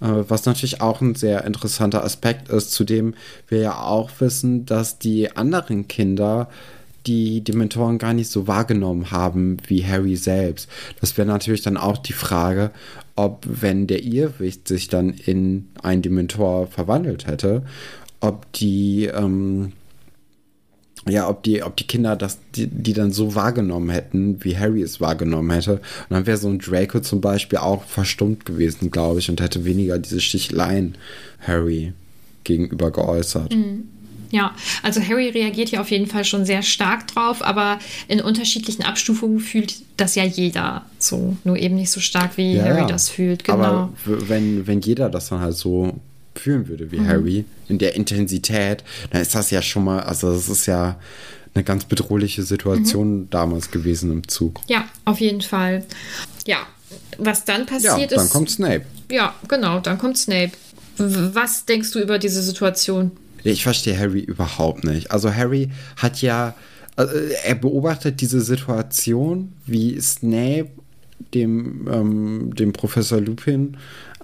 [0.02, 3.14] Äh, was natürlich auch ein sehr interessanter Aspekt ist, zu dem
[3.48, 6.50] wir ja auch wissen, dass die anderen Kinder
[7.06, 10.70] die Dementoren gar nicht so wahrgenommen haben wie Harry selbst.
[11.00, 12.72] Das wäre natürlich dann auch die Frage,
[13.16, 17.64] ob, wenn der Irrwicht sich dann in ein Dementor verwandelt hätte,
[18.20, 19.74] ob die, ähm,
[21.08, 24.82] ja, ob die, ob die Kinder das, die, die dann so wahrgenommen hätten, wie Harry
[24.82, 25.74] es wahrgenommen hätte.
[25.74, 29.66] Und dann wäre so ein Draco zum Beispiel auch verstummt gewesen, glaube ich, und hätte
[29.66, 30.96] weniger diese Sticheleien
[31.40, 31.94] Harry
[32.44, 33.54] gegenüber geäußert.
[33.54, 33.86] Mhm.
[34.32, 38.84] Ja, also Harry reagiert ja auf jeden Fall schon sehr stark drauf, aber in unterschiedlichen
[38.84, 43.10] Abstufungen fühlt das ja jeder so, nur eben nicht so stark wie ja, Harry das
[43.10, 43.44] fühlt.
[43.44, 43.58] Genau.
[43.58, 46.00] Aber wenn, wenn jeder das dann halt so
[46.40, 47.08] fühlen würde wie mhm.
[47.08, 51.00] Harry, in der Intensität, dann ist das ja schon mal, also das ist ja
[51.54, 53.30] eine ganz bedrohliche Situation mhm.
[53.30, 54.62] damals gewesen im Zug.
[54.68, 55.86] Ja, auf jeden Fall.
[56.46, 56.68] Ja,
[57.18, 58.18] was dann passiert ja, dann ist.
[58.18, 58.86] Dann kommt Snape.
[59.12, 60.52] Ja, genau, dann kommt Snape.
[60.98, 63.12] Was denkst du über diese Situation?
[63.44, 65.12] Ich verstehe Harry überhaupt nicht.
[65.12, 66.56] Also Harry hat ja,
[66.96, 70.70] also er beobachtet diese Situation, wie Snape
[71.34, 73.78] dem, ähm, dem Professor Lupin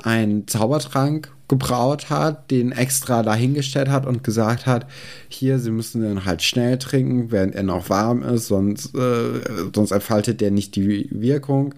[0.04, 4.88] einen Zaubertrank gebraut hat, den extra dahingestellt hat und gesagt hat,
[5.30, 9.42] hier, Sie müssen den halt schnell trinken, während er noch warm ist, sonst, äh,
[9.74, 11.76] sonst entfaltet der nicht die Wirkung.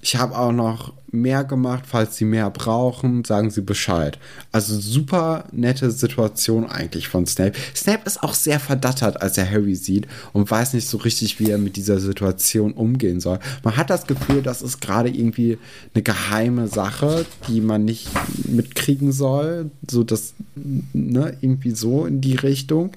[0.00, 4.18] Ich habe auch noch mehr gemacht, falls Sie mehr brauchen, sagen Sie Bescheid.
[4.52, 7.52] Also super nette Situation eigentlich von Snape.
[7.74, 11.50] Snape ist auch sehr verdattert, als er Harry sieht und weiß nicht so richtig, wie
[11.50, 13.38] er mit dieser Situation umgehen soll.
[13.62, 15.58] Man hat das Gefühl, das ist gerade irgendwie
[15.94, 18.08] eine geheime Sache, die man nicht
[18.46, 22.92] mitkriegen soll, so dass ne, irgendwie so in die Richtung.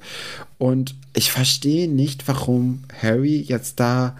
[0.57, 4.15] Und ich verstehe nicht, warum Harry jetzt da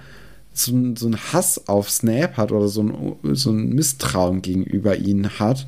[0.66, 5.30] so, so einen Hass auf Snape hat oder so ein, so ein Misstrauen gegenüber ihn
[5.39, 5.68] hat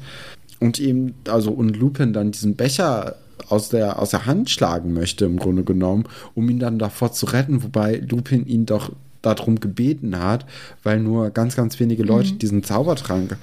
[0.60, 3.16] und ihm, also und Lupin dann diesen Becher
[3.50, 7.26] aus der, aus der Hand schlagen möchte, im Grunde genommen, um ihn dann davor zu
[7.28, 10.46] retten, wobei Lupin ihn doch darum gebeten hat,
[10.84, 12.39] weil nur ganz, ganz wenige Leute mhm.
[12.39, 13.38] diesen Zaubertrank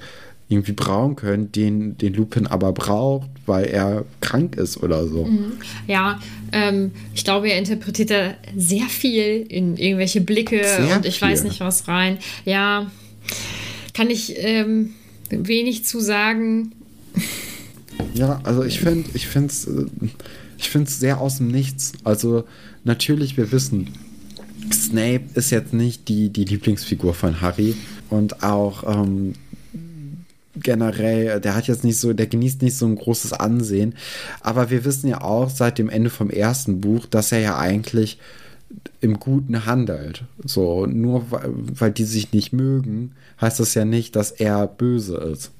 [0.49, 5.25] irgendwie brauchen können, den, den Lupin aber braucht, weil er krank ist oder so.
[5.25, 5.53] Mhm.
[5.87, 6.19] Ja,
[6.51, 11.27] ähm, ich glaube, er interpretiert da sehr viel in irgendwelche Blicke sehr und ich viel.
[11.27, 12.17] weiß nicht was rein.
[12.45, 12.91] Ja,
[13.93, 14.91] kann ich ähm,
[15.29, 16.71] wenig zu sagen.
[18.15, 19.85] Ja, also ich finde, ich finde es äh,
[20.59, 21.93] ich find's sehr aus dem Nichts.
[22.03, 22.43] Also
[22.83, 23.93] natürlich, wir wissen,
[24.71, 27.75] Snape ist jetzt nicht die, die Lieblingsfigur von Harry
[28.09, 29.33] und auch ähm,
[30.61, 33.95] generell, der hat jetzt nicht so, der genießt nicht so ein großes Ansehen.
[34.41, 38.19] Aber wir wissen ja auch seit dem Ende vom ersten Buch, dass er ja eigentlich
[39.01, 40.23] im Guten handelt.
[40.43, 45.51] So, nur weil die sich nicht mögen, heißt das ja nicht, dass er böse ist.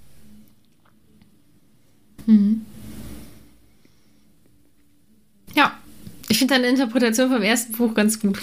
[2.26, 2.62] Mhm.
[5.56, 5.74] Ja,
[6.28, 8.40] ich finde deine Interpretation vom ersten Buch ganz gut.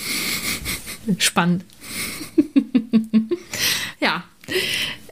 [1.19, 1.65] Spannend.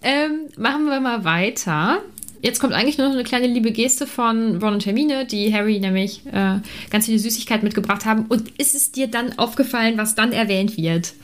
[0.05, 2.01] Ähm, machen wir mal weiter.
[2.43, 5.81] Jetzt kommt eigentlich nur noch eine kleine liebe Geste von Ron und Hermine, die Harry
[5.81, 6.59] nämlich äh,
[6.91, 8.27] ganz viele Süßigkeiten mitgebracht haben.
[8.27, 11.15] Und ist es dir dann aufgefallen, was dann erwähnt wird?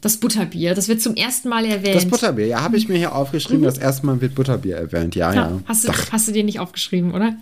[0.00, 1.94] Das Butterbier, das wird zum ersten Mal erwähnt.
[1.94, 3.60] Das Butterbier, ja, habe ich mir hier aufgeschrieben.
[3.60, 3.66] Mhm.
[3.66, 5.50] Das erste Mal wird Butterbier erwähnt, ja, ja.
[5.50, 5.60] ja.
[5.66, 7.36] Hast, du, hast du dir nicht aufgeschrieben, oder?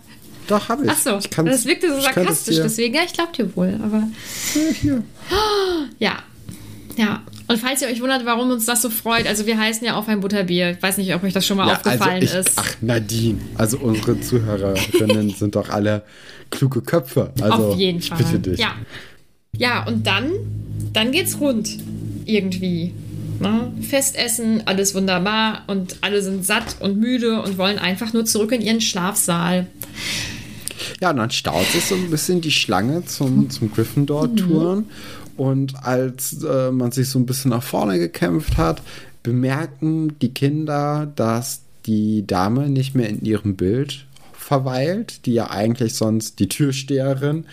[0.47, 0.91] Doch, habe ich.
[0.91, 4.07] Achso, das wirkte so sarkastisch, deswegen, ja, ich glaube dir wohl, aber.
[4.53, 5.03] Ja, hier.
[5.99, 6.13] Ja,
[6.97, 7.23] ja.
[7.47, 10.07] Und falls ihr euch wundert, warum uns das so freut, also wir heißen ja auch
[10.07, 10.71] ein Butterbier.
[10.71, 12.53] Ich weiß nicht, ob euch das schon mal ja, also aufgefallen also ich, ist.
[12.57, 13.39] Ach, Nadine.
[13.55, 16.03] Also unsere Zuhörerinnen sind doch alle
[16.49, 17.31] kluge Köpfe.
[17.41, 18.17] Also, Auf jeden Fall.
[18.17, 18.59] Bitte dich.
[18.59, 18.75] Ja.
[19.55, 20.31] Ja, und dann,
[20.93, 21.77] dann geht's rund.
[22.25, 22.93] Irgendwie.
[23.39, 23.71] Ne?
[23.81, 28.61] Festessen, alles wunderbar und alle sind satt und müde und wollen einfach nur zurück in
[28.61, 29.67] ihren Schlafsaal.
[31.01, 34.79] Ja, und dann staut sich so ein bisschen die Schlange zum, zum Gryffindor-Touren.
[34.79, 34.85] Mhm.
[35.37, 38.81] Und als äh, man sich so ein bisschen nach vorne gekämpft hat,
[39.23, 45.93] bemerken die Kinder, dass die Dame nicht mehr in ihrem Bild verweilt, die ja eigentlich
[45.93, 47.45] sonst die Türsteherin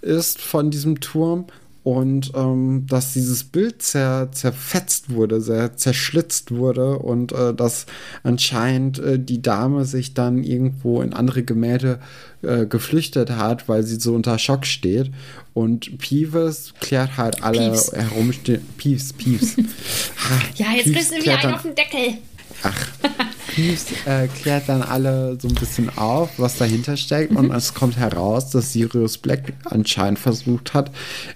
[0.00, 1.46] ist von diesem Turm
[1.82, 7.86] und ähm, dass dieses Bild zer, zerfetzt wurde, sehr zerschlitzt wurde und äh, dass
[8.22, 11.98] anscheinend äh, die Dame sich dann irgendwo in andere Gemälde
[12.42, 15.10] äh, geflüchtet hat, weil sie so unter Schock steht.
[15.54, 17.92] Und Peeves klärt halt alle Peeves.
[17.92, 18.62] herumstehen.
[18.76, 19.56] Peeves, Peeves.
[20.56, 22.18] Ja, jetzt Peeves kriegst du wieder einen auf den Deckel.
[22.62, 22.88] Ach,
[23.48, 27.34] Peeves äh, klärt dann alle so ein bisschen auf, was dahinter steckt.
[27.34, 30.90] Und es kommt heraus, dass Sirius Black anscheinend versucht hat,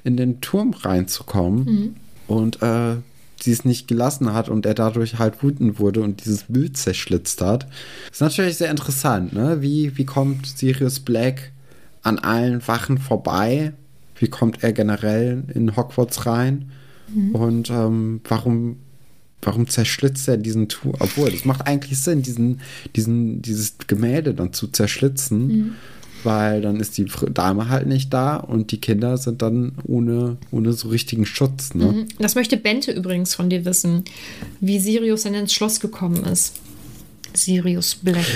[0.05, 1.97] in den Turm reinzukommen.
[2.27, 2.97] Und äh,
[3.43, 7.41] sie es nicht gelassen hat und er dadurch halt wütend wurde und dieses Bild zerschlitzt
[7.43, 7.66] hat.
[8.11, 9.61] Ist natürlich sehr interessant, ne?
[9.61, 11.53] Wie, wie kommt Sirius Black
[12.03, 13.72] an allen Wachen vorbei?
[14.16, 16.70] Wie kommt er generell in Hogwarts rein?
[17.33, 18.77] Und ähm, warum
[19.45, 20.95] warum zerschlitzt er diesen Turm?
[20.99, 22.61] Obwohl, das macht eigentlich Sinn, diesen,
[22.97, 25.74] diesen, dieses Gemälde dann zu zerschlitzen,
[26.24, 30.72] weil dann ist die Dame halt nicht da und die Kinder sind dann ohne, ohne
[30.72, 31.74] so richtigen Schutz.
[31.74, 32.07] Ne?
[32.18, 34.05] Das möchte Bente übrigens von dir wissen,
[34.61, 36.55] wie Sirius denn ins Schloss gekommen ist.
[37.34, 38.26] Sirius Black.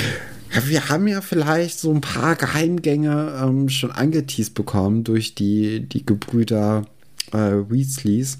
[0.54, 5.80] Ja, wir haben ja vielleicht so ein paar Geheimgänge ähm, schon angeteased bekommen durch die,
[5.80, 6.86] die Gebrüder
[7.32, 7.36] äh,
[7.68, 8.38] Weasleys.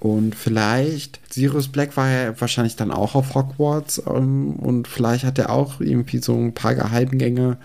[0.00, 5.38] Und vielleicht, Sirius Black war ja wahrscheinlich dann auch auf Hogwarts ähm, und vielleicht hat
[5.38, 7.56] er auch irgendwie so ein paar Geheimgänge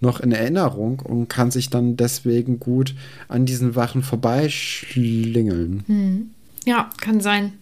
[0.00, 2.94] noch in Erinnerung und kann sich dann deswegen gut
[3.28, 6.32] an diesen Wachen vorbeischlingeln.
[6.64, 7.52] Ja, kann sein.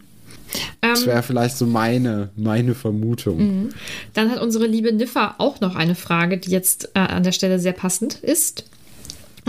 [0.80, 3.70] Das Ähm, wäre vielleicht so meine, meine Vermutung.
[4.14, 7.58] dann hat unsere liebe Niffa auch noch eine Frage, die jetzt äh, an der Stelle
[7.58, 8.64] sehr passend ist.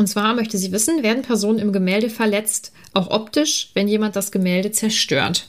[0.02, 4.32] Und zwar möchte sie wissen, werden Personen im Gemälde verletzt, auch optisch, wenn jemand das
[4.32, 5.46] Gemälde zerstört?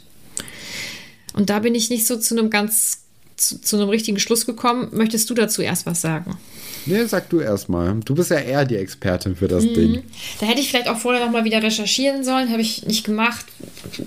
[1.33, 3.05] Und da bin ich nicht so zu einem ganz,
[3.39, 4.89] zu, zu einem richtigen Schluss gekommen.
[4.93, 6.37] Möchtest du dazu erst was sagen?
[6.85, 7.95] Nee, sag du erstmal.
[8.05, 9.49] Du bist ja eher die Expertin für Mhm.
[9.49, 10.03] das Ding.
[10.39, 13.47] Da hätte ich vielleicht auch vorher noch mal wieder recherchieren sollen, habe ich nicht gemacht,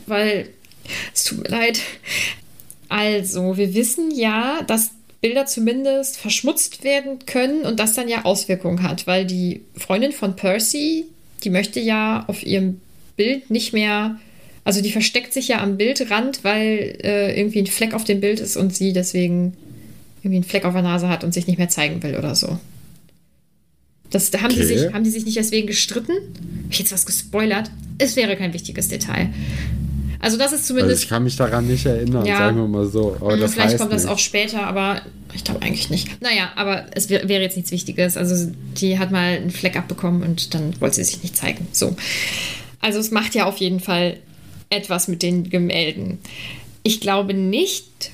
[0.05, 0.49] weil
[1.11, 1.79] es tut mir leid.
[2.87, 4.91] Also, wir wissen ja, dass
[5.25, 10.35] Bilder zumindest verschmutzt werden können und das dann ja Auswirkungen hat, weil die Freundin von
[10.35, 11.05] Percy,
[11.43, 12.79] die möchte ja auf ihrem
[13.17, 14.19] Bild nicht mehr,
[14.65, 18.39] also die versteckt sich ja am Bildrand, weil äh, irgendwie ein Fleck auf dem Bild
[18.39, 19.53] ist und sie deswegen
[20.21, 22.59] irgendwie einen Fleck auf der Nase hat und sich nicht mehr zeigen will oder so.
[24.11, 24.77] Das, da haben, die Okay.
[24.77, 26.11] sich, haben die sich nicht deswegen gestritten?
[26.11, 27.71] Habe ich jetzt was gespoilert?
[27.97, 29.33] Es wäre kein wichtiges Detail.
[30.19, 31.03] Also das ist Also zumindest...
[31.03, 32.37] ich kann mich daran nicht erinnern, Ja.
[32.37, 33.15] sagen wir mal so.
[33.19, 34.11] Aber das Vielleicht kommt das nicht.
[34.11, 35.01] auch später, aber
[35.33, 36.21] ich glaube eigentlich nicht.
[36.21, 38.17] Naja, aber es wär, wäre jetzt nichts Wichtiges.
[38.17, 41.67] Also die hat mal einen Fleck abbekommen und dann wollte sie sich nicht zeigen.
[41.71, 41.95] So.
[42.81, 44.17] Also es macht ja auf jeden Fall
[44.69, 46.19] etwas mit den Gemälden.
[46.83, 48.11] Ich glaube nicht.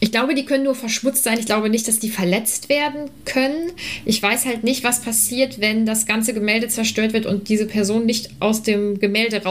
[0.00, 1.38] Ich glaube, die können nur verschmutzt sein.
[1.38, 3.70] Ich glaube nicht, dass die verletzt werden können.
[4.04, 8.04] Ich weiß halt nicht, was passiert, wenn das ganze Gemälde zerstört wird und diese Person
[8.04, 9.44] nicht aus dem Gemälde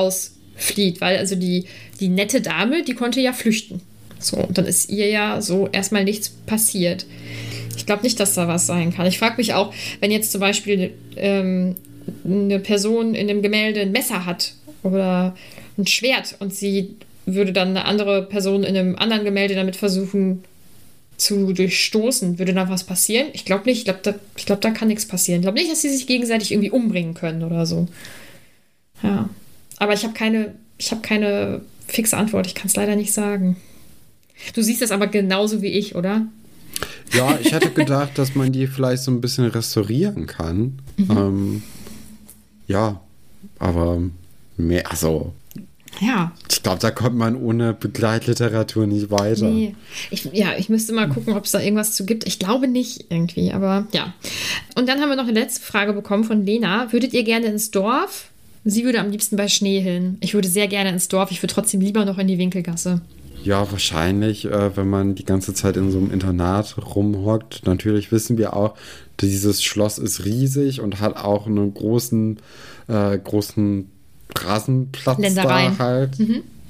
[0.62, 1.01] rausflieht.
[1.01, 1.66] Weil also die,
[1.99, 3.82] die nette Dame, die konnte ja flüchten.
[4.20, 7.05] So, und dann ist ihr ja so erstmal nichts passiert.
[7.76, 9.07] Ich glaube nicht, dass da was sein kann.
[9.07, 11.76] Ich frage mich auch, wenn jetzt zum Beispiel ähm,
[12.24, 14.53] eine Person in dem Gemälde ein Messer hat
[14.84, 15.36] oder
[15.78, 16.95] ein Schwert und sie
[17.26, 20.43] würde dann eine andere Person in einem anderen Gemälde damit versuchen
[21.18, 23.28] zu durchstoßen, würde dann was passieren?
[23.34, 23.80] Ich glaube nicht.
[23.80, 25.39] Ich glaube, da, glaub, da kann nichts passieren.
[25.39, 27.88] Ich glaube nicht, dass sie sich gegenseitig irgendwie umbringen können oder so.
[29.03, 29.30] Ja.
[29.82, 32.46] Aber ich habe keine, ich habe keine fixe Antwort.
[32.46, 33.58] Ich kann es leider nicht sagen.
[34.54, 36.28] Du siehst das aber genauso wie ich, oder?
[37.16, 40.80] Ja, ich hätte gedacht, dass man die vielleicht so ein bisschen restaurieren kann.
[40.98, 41.10] Mhm.
[41.18, 41.64] Ähm,
[42.68, 43.02] ja,
[43.58, 44.02] aber
[44.56, 45.34] mehr, also
[46.00, 46.32] Ja.
[46.48, 49.50] ich glaube, da kommt man ohne Begleitliteratur nicht weiter.
[49.50, 49.76] Nee.
[50.12, 52.28] Ich, ja, ich müsste mal gucken, ob es da irgendwas zu gibt.
[52.28, 54.14] Ich glaube nicht irgendwie, aber ja.
[54.76, 56.92] Und dann haben wir noch eine letzte Frage bekommen von Lena.
[56.94, 58.28] Würdet ihr gerne ins Dorf?
[58.64, 60.18] Sie würde am liebsten bei Schnee hin.
[60.20, 61.32] Ich würde sehr gerne ins Dorf.
[61.32, 63.01] Ich würde trotzdem lieber noch in die Winkelgasse.
[63.43, 67.66] Ja, wahrscheinlich, äh, wenn man die ganze Zeit in so einem Internat rumhockt.
[67.66, 68.76] Natürlich wissen wir auch,
[69.20, 72.38] dieses Schloss ist riesig und hat auch einen großen,
[72.88, 73.89] äh, großen
[74.38, 75.76] Rasenplatz Ländereien.
[75.78, 76.18] da halt.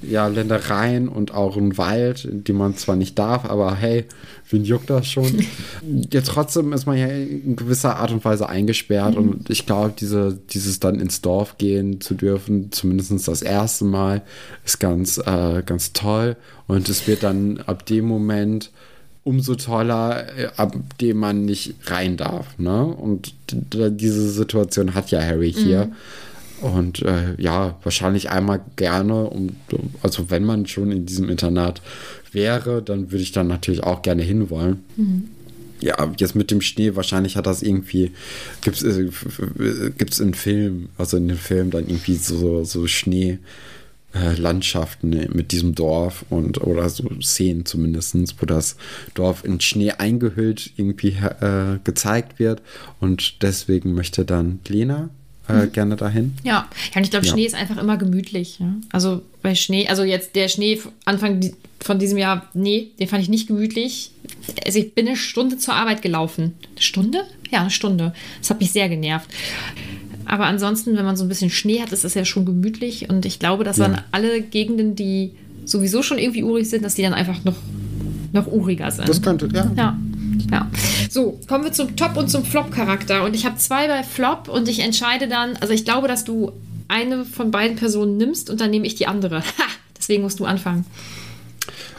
[0.02, 4.04] Ja, Ländereien und auch einen Wald, dem man zwar nicht darf, aber hey,
[4.50, 5.46] wen juckt das schon?
[6.12, 10.38] ja, trotzdem ist man ja in gewisser Art und Weise eingesperrt und ich glaube, diese,
[10.50, 14.22] dieses dann ins Dorf gehen zu dürfen, zumindest das erste Mal,
[14.64, 16.36] ist ganz, äh, ganz toll
[16.66, 18.70] und es wird dann ab dem Moment
[19.24, 22.58] umso toller, äh, ab dem man nicht rein darf.
[22.58, 22.84] Ne?
[22.84, 25.92] Und diese Situation hat ja Harry hier.
[26.62, 29.56] Und äh, ja, wahrscheinlich einmal gerne, um,
[30.02, 31.82] also wenn man schon in diesem Internat
[32.30, 34.84] wäre, dann würde ich dann natürlich auch gerne hinwollen.
[35.80, 38.12] ja, jetzt mit dem Schnee, wahrscheinlich hat das irgendwie,
[38.62, 39.10] gibt es äh,
[39.98, 43.38] gibt's in Film, also in den Film dann irgendwie so, so Schnee.
[44.14, 48.76] Äh, Landschaften mit diesem Dorf und oder so Szenen zumindest, wo das
[49.14, 52.60] Dorf in Schnee eingehüllt irgendwie äh, gezeigt wird
[53.00, 55.08] und deswegen möchte dann Lena
[55.48, 55.72] äh, mhm.
[55.72, 56.34] gerne dahin.
[56.44, 57.32] Ja, ja und ich glaube, ja.
[57.32, 58.58] Schnee ist einfach immer gemütlich.
[58.58, 58.74] Ja?
[58.90, 61.40] Also bei Schnee, also jetzt der Schnee Anfang
[61.80, 64.12] von diesem Jahr, nee, den fand ich nicht gemütlich.
[64.64, 66.54] Also ich bin eine Stunde zur Arbeit gelaufen.
[66.70, 67.24] Eine Stunde?
[67.50, 68.14] Ja, eine Stunde.
[68.40, 69.28] Das hat mich sehr genervt.
[70.24, 73.10] Aber ansonsten, wenn man so ein bisschen Schnee hat, ist das ja schon gemütlich.
[73.10, 73.88] Und ich glaube, dass ja.
[73.88, 75.32] dann alle Gegenden, die
[75.64, 77.56] sowieso schon irgendwie urig sind, dass die dann einfach noch,
[78.32, 79.08] noch uriger sind.
[79.08, 79.70] Das könnte, ja.
[79.76, 79.98] Ja.
[80.50, 80.70] Ja.
[81.10, 83.24] So, kommen wir zum Top- und zum Flop-Charakter.
[83.24, 86.52] Und ich habe zwei bei Flop und ich entscheide dann, also ich glaube, dass du
[86.88, 89.42] eine von beiden Personen nimmst und dann nehme ich die andere.
[89.58, 89.64] Ha!
[89.96, 90.84] Deswegen musst du anfangen.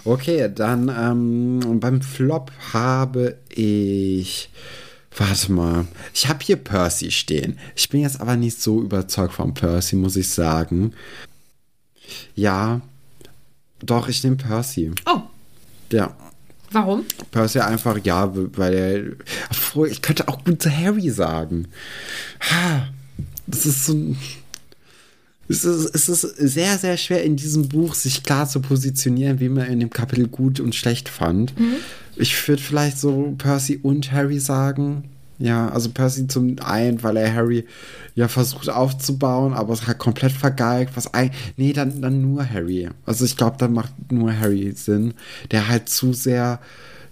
[0.03, 4.49] Okay, dann ähm, beim Flop habe ich
[5.17, 5.85] Warte mal.
[6.13, 7.59] Ich habe hier Percy stehen.
[7.75, 10.93] Ich bin jetzt aber nicht so überzeugt von Percy, muss ich sagen.
[12.35, 12.81] Ja.
[13.81, 14.91] Doch, ich nehme Percy.
[15.05, 15.21] Oh.
[15.91, 16.15] Ja.
[16.73, 17.05] Warum?
[17.31, 19.87] Percy einfach, ja, weil er.
[19.89, 21.67] Ich könnte auch gut zu Harry sagen.
[23.47, 24.17] Das ist so ein.
[25.49, 29.49] Es ist, es ist sehr, sehr schwer in diesem Buch, sich klar zu positionieren, wie
[29.49, 31.59] man in dem Kapitel gut und schlecht fand.
[31.59, 31.75] Mhm.
[32.15, 35.09] Ich würde vielleicht so Percy und Harry sagen.
[35.39, 37.65] Ja, also Percy zum einen, weil er Harry
[38.15, 40.91] ja versucht aufzubauen, aber es hat komplett vergeigt.
[40.95, 42.89] Was ein, nee, dann, dann nur Harry.
[43.05, 45.15] Also ich glaube, dann macht nur Harry Sinn,
[45.51, 46.59] der halt zu sehr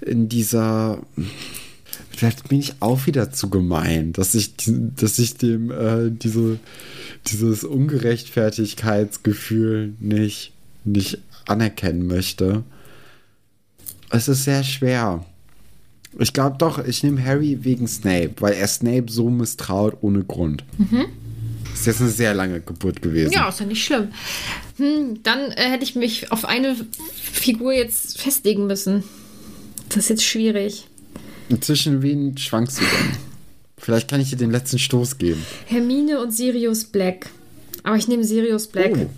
[0.02, 1.00] in dieser
[2.22, 6.60] vielleicht bin ich auch wieder zu gemein, dass ich, dass ich dem äh, diese,
[7.28, 10.54] dieses Ungerechtfertigkeitsgefühl nicht,
[10.84, 11.18] nicht
[11.48, 12.64] anerkennen möchte.
[14.10, 15.26] Es ist sehr schwer.
[16.20, 20.64] Ich glaube doch, ich nehme Harry wegen Snape, weil er Snape so misstraut ohne Grund.
[20.78, 21.06] Mhm.
[21.74, 23.32] Ist jetzt eine sehr lange Geburt gewesen.
[23.32, 24.10] Ja, ist ja nicht schlimm.
[24.78, 26.76] Hm, dann äh, hätte ich mich auf eine
[27.16, 29.04] Figur jetzt festlegen müssen.
[29.90, 30.88] Das ist jetzt schwierig.
[31.62, 33.18] Zwischen wen schwankst du denn?
[33.78, 35.44] Vielleicht kann ich dir den letzten Stoß geben.
[35.66, 37.30] Hermine und Sirius Black.
[37.84, 38.94] Aber ich nehme Sirius Black.
[38.96, 39.10] Oh.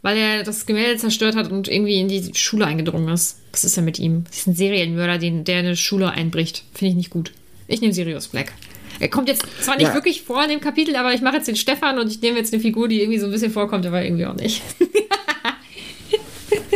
[0.00, 3.38] Weil er das Gemälde zerstört hat und irgendwie in die Schule eingedrungen ist.
[3.52, 4.24] Was ist denn mit ihm?
[4.24, 6.64] Das ist ein Serienmörder, den, der eine Schule einbricht.
[6.72, 7.32] Finde ich nicht gut.
[7.68, 8.52] Ich nehme Sirius Black.
[8.98, 9.94] Er kommt jetzt zwar nicht ja.
[9.94, 12.52] wirklich vor in dem Kapitel, aber ich mache jetzt den Stefan und ich nehme jetzt
[12.52, 14.62] eine Figur, die irgendwie so ein bisschen vorkommt, aber irgendwie auch nicht.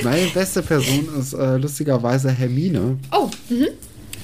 [0.02, 2.98] Meine beste Person ist äh, lustigerweise Hermine.
[3.12, 3.68] Oh, mhm.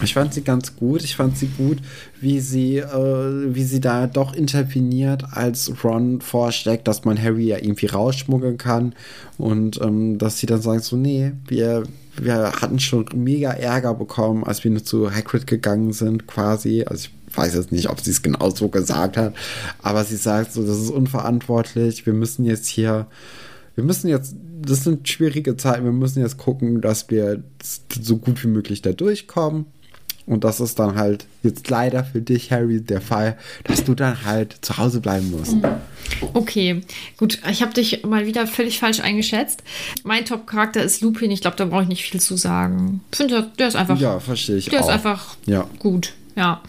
[0.02, 1.04] Ich fand sie ganz gut.
[1.04, 1.78] Ich fand sie gut,
[2.20, 7.58] wie sie, äh, wie sie da doch interveniert, als Ron vorschlägt, dass man Harry ja
[7.58, 8.94] irgendwie rausschmuggeln kann.
[9.38, 11.84] Und ähm, dass sie dann sagt: so, nee, wir,
[12.16, 16.84] wir hatten schon mega Ärger bekommen, als wir nur zu Hagrid gegangen sind, quasi.
[16.86, 19.34] Also ich weiß jetzt nicht, ob sie es genau so gesagt hat,
[19.80, 23.06] aber sie sagt so, das ist unverantwortlich, wir müssen jetzt hier,
[23.74, 28.42] wir müssen jetzt, das sind schwierige Zeiten, wir müssen jetzt gucken, dass wir so gut
[28.44, 29.66] wie möglich da durchkommen.
[30.32, 34.24] Und das ist dann halt jetzt leider für dich, Harry, der Fall, dass du dann
[34.24, 35.54] halt zu Hause bleiben musst.
[35.54, 35.64] Mhm.
[36.34, 36.82] Okay,
[37.16, 37.40] gut.
[37.50, 39.62] Ich habe dich mal wieder völlig falsch eingeschätzt.
[40.04, 41.30] Mein Top-Charakter ist Lupin.
[41.30, 43.00] Ich glaube, da brauche ich nicht viel zu sagen.
[43.10, 43.98] Ich finde, der ist einfach.
[43.98, 44.68] Ja, verstehe ich.
[44.68, 44.88] Der auch.
[44.88, 45.66] ist einfach ja.
[45.78, 46.12] gut.
[46.36, 46.62] Ja.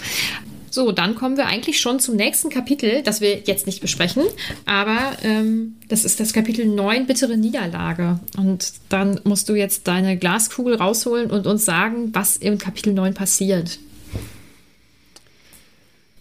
[0.73, 4.23] So, dann kommen wir eigentlich schon zum nächsten Kapitel, das wir jetzt nicht besprechen.
[4.65, 8.19] Aber ähm, das ist das Kapitel 9, bittere Niederlage.
[8.37, 13.13] Und dann musst du jetzt deine Glaskugel rausholen und uns sagen, was im Kapitel 9
[13.13, 13.77] passiert.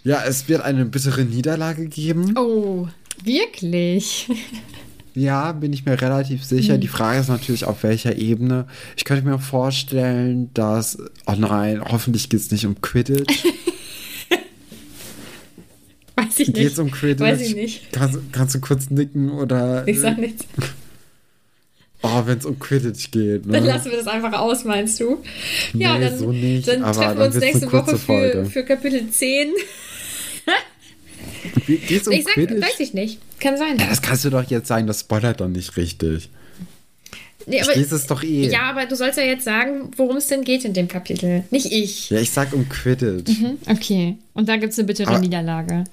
[0.05, 2.37] Ja, es wird eine bittere Niederlage geben.
[2.37, 2.89] Oh,
[3.25, 4.29] wirklich?
[5.15, 6.77] Ja, bin ich mir relativ sicher.
[6.77, 6.83] Mhm.
[6.83, 8.67] Die Frage ist natürlich, auf welcher Ebene.
[8.99, 10.99] Ich könnte mir vorstellen, dass.
[11.25, 13.47] Oh nein, hoffentlich geht es nicht um Quidditch.
[16.33, 16.57] Weiß ich nicht.
[16.57, 17.21] Geht's um Quidditch?
[17.21, 17.93] Weiß ich nicht.
[17.93, 19.87] Kannst, kannst du kurz nicken oder.
[19.87, 20.47] Ich sag nichts.
[22.05, 23.47] Oh, wenn es um Quidditch geht.
[23.47, 23.53] Ne?
[23.53, 25.23] Dann lassen wir das einfach aus, meinst du?
[25.73, 29.53] Nee, ja, dann, so nicht, dann treffen wir uns nächste Woche für, für Kapitel 10.
[31.87, 32.61] Geht's um ich sag, Quidditch?
[32.61, 33.21] Weiß ich nicht.
[33.39, 33.79] Kann sein.
[33.79, 36.29] Ja, das kannst du doch jetzt sagen, das spoilert doch nicht richtig.
[37.47, 38.49] Nee, aber, ich lese es doch eh.
[38.49, 41.45] Ja, aber du sollst ja jetzt sagen, worum es denn geht in dem Kapitel.
[41.53, 42.11] Nicht ich.
[42.11, 43.39] Ja, ich sag um Quidditch.
[43.39, 44.17] Mhm, okay.
[44.35, 45.85] Und da gibt es eine bittere aber, Niederlage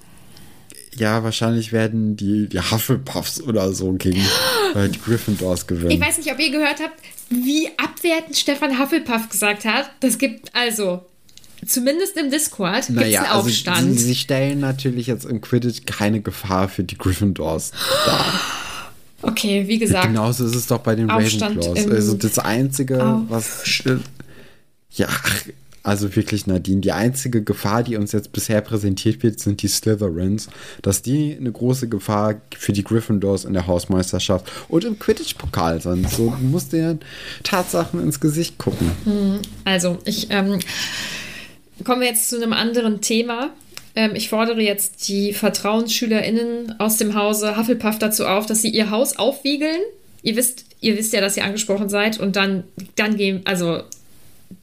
[0.95, 4.21] ja, wahrscheinlich werden die, die Hufflepuffs oder so gegen
[4.75, 5.91] äh, die Gryffindors gewinnen.
[5.91, 9.91] Ich weiß nicht, ob ihr gehört habt, wie abwertend Stefan Hufflepuff gesagt hat.
[9.99, 11.05] Das gibt also
[11.65, 13.77] zumindest im Discord naja, einen Aufstand.
[13.77, 17.71] Also, sie, sie, stellen natürlich jetzt im Quidditch keine Gefahr für die Gryffindors
[18.05, 18.41] dar.
[19.21, 20.07] Okay, wie gesagt.
[20.07, 21.91] Genauso ist es doch bei den Aufstand Ravenclaws.
[21.91, 23.83] Also das Einzige, was...
[24.91, 25.07] Ja,
[25.83, 30.49] Also wirklich, Nadine, die einzige Gefahr, die uns jetzt bisher präsentiert wird, sind die Slytherins.
[30.81, 36.09] Dass die eine große Gefahr für die Gryffindors in der Hausmeisterschaft und im Quidditch-Pokal sind.
[36.09, 36.97] So du musst dir
[37.43, 38.91] Tatsachen ins Gesicht gucken.
[39.65, 40.59] Also, ich ähm,
[41.83, 43.51] kommen jetzt zu einem anderen Thema.
[43.95, 48.91] Ähm, ich fordere jetzt die VertrauensschülerInnen aus dem Hause Hufflepuff dazu auf, dass sie ihr
[48.91, 49.79] Haus aufwiegeln.
[50.21, 52.63] Ihr wisst, ihr wisst ja, dass ihr angesprochen seid und dann,
[52.95, 53.83] dann gehen, also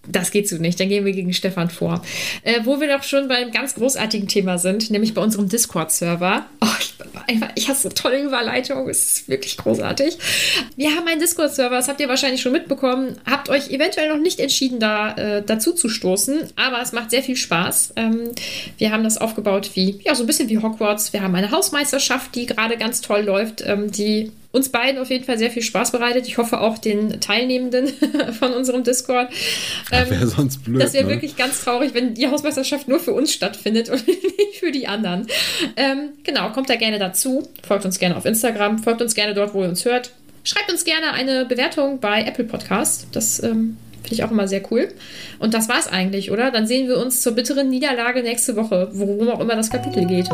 [0.09, 0.79] das geht so nicht.
[0.79, 2.03] Dann gehen wir gegen Stefan vor.
[2.43, 6.47] Äh, wo wir doch schon bei einem ganz großartigen Thema sind, nämlich bei unserem Discord-Server.
[6.61, 6.67] Oh,
[7.29, 8.89] ich, ich eine tolle Überleitung.
[8.89, 10.19] Es ist wirklich großartig.
[10.77, 13.19] Wir haben einen Discord-Server, das habt ihr wahrscheinlich schon mitbekommen.
[13.29, 17.23] Habt euch eventuell noch nicht entschieden, da äh, dazu zu stoßen, aber es macht sehr
[17.23, 17.95] viel Spaß.
[17.97, 18.31] Ähm,
[18.79, 21.13] wir haben das aufgebaut wie, ja, so ein bisschen wie Hogwarts.
[21.13, 25.25] Wir haben eine Hausmeisterschaft, die gerade ganz toll läuft, ähm, die uns beiden auf jeden
[25.25, 26.27] Fall sehr viel Spaß bereitet.
[26.27, 27.89] Ich hoffe auch den Teilnehmenden
[28.39, 29.31] von unserem Discord.
[29.93, 30.83] Ähm, Wäre sonst blöd.
[30.83, 31.11] Das wäre ne?
[31.11, 35.27] wirklich ganz traurig, wenn die Hausmeisterschaft nur für uns stattfindet und nicht für die anderen.
[35.77, 37.49] Ähm, genau, kommt da gerne dazu.
[37.67, 38.79] Folgt uns gerne auf Instagram.
[38.79, 40.13] Folgt uns gerne dort, wo ihr uns hört.
[40.45, 43.09] Schreibt uns gerne eine Bewertung bei Apple Podcast.
[43.13, 43.77] Das ähm,
[44.07, 44.89] finde ich auch immer sehr cool.
[45.39, 46.51] Und das war's eigentlich, oder?
[46.53, 50.29] Dann sehen wir uns zur bitteren Niederlage nächste Woche, worum auch immer das Kapitel geht.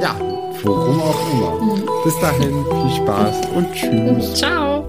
[0.00, 0.16] Ja,
[0.62, 2.02] worum auch immer.
[2.04, 4.34] Bis dahin, viel Spaß und tschüss.
[4.34, 4.88] Ciao.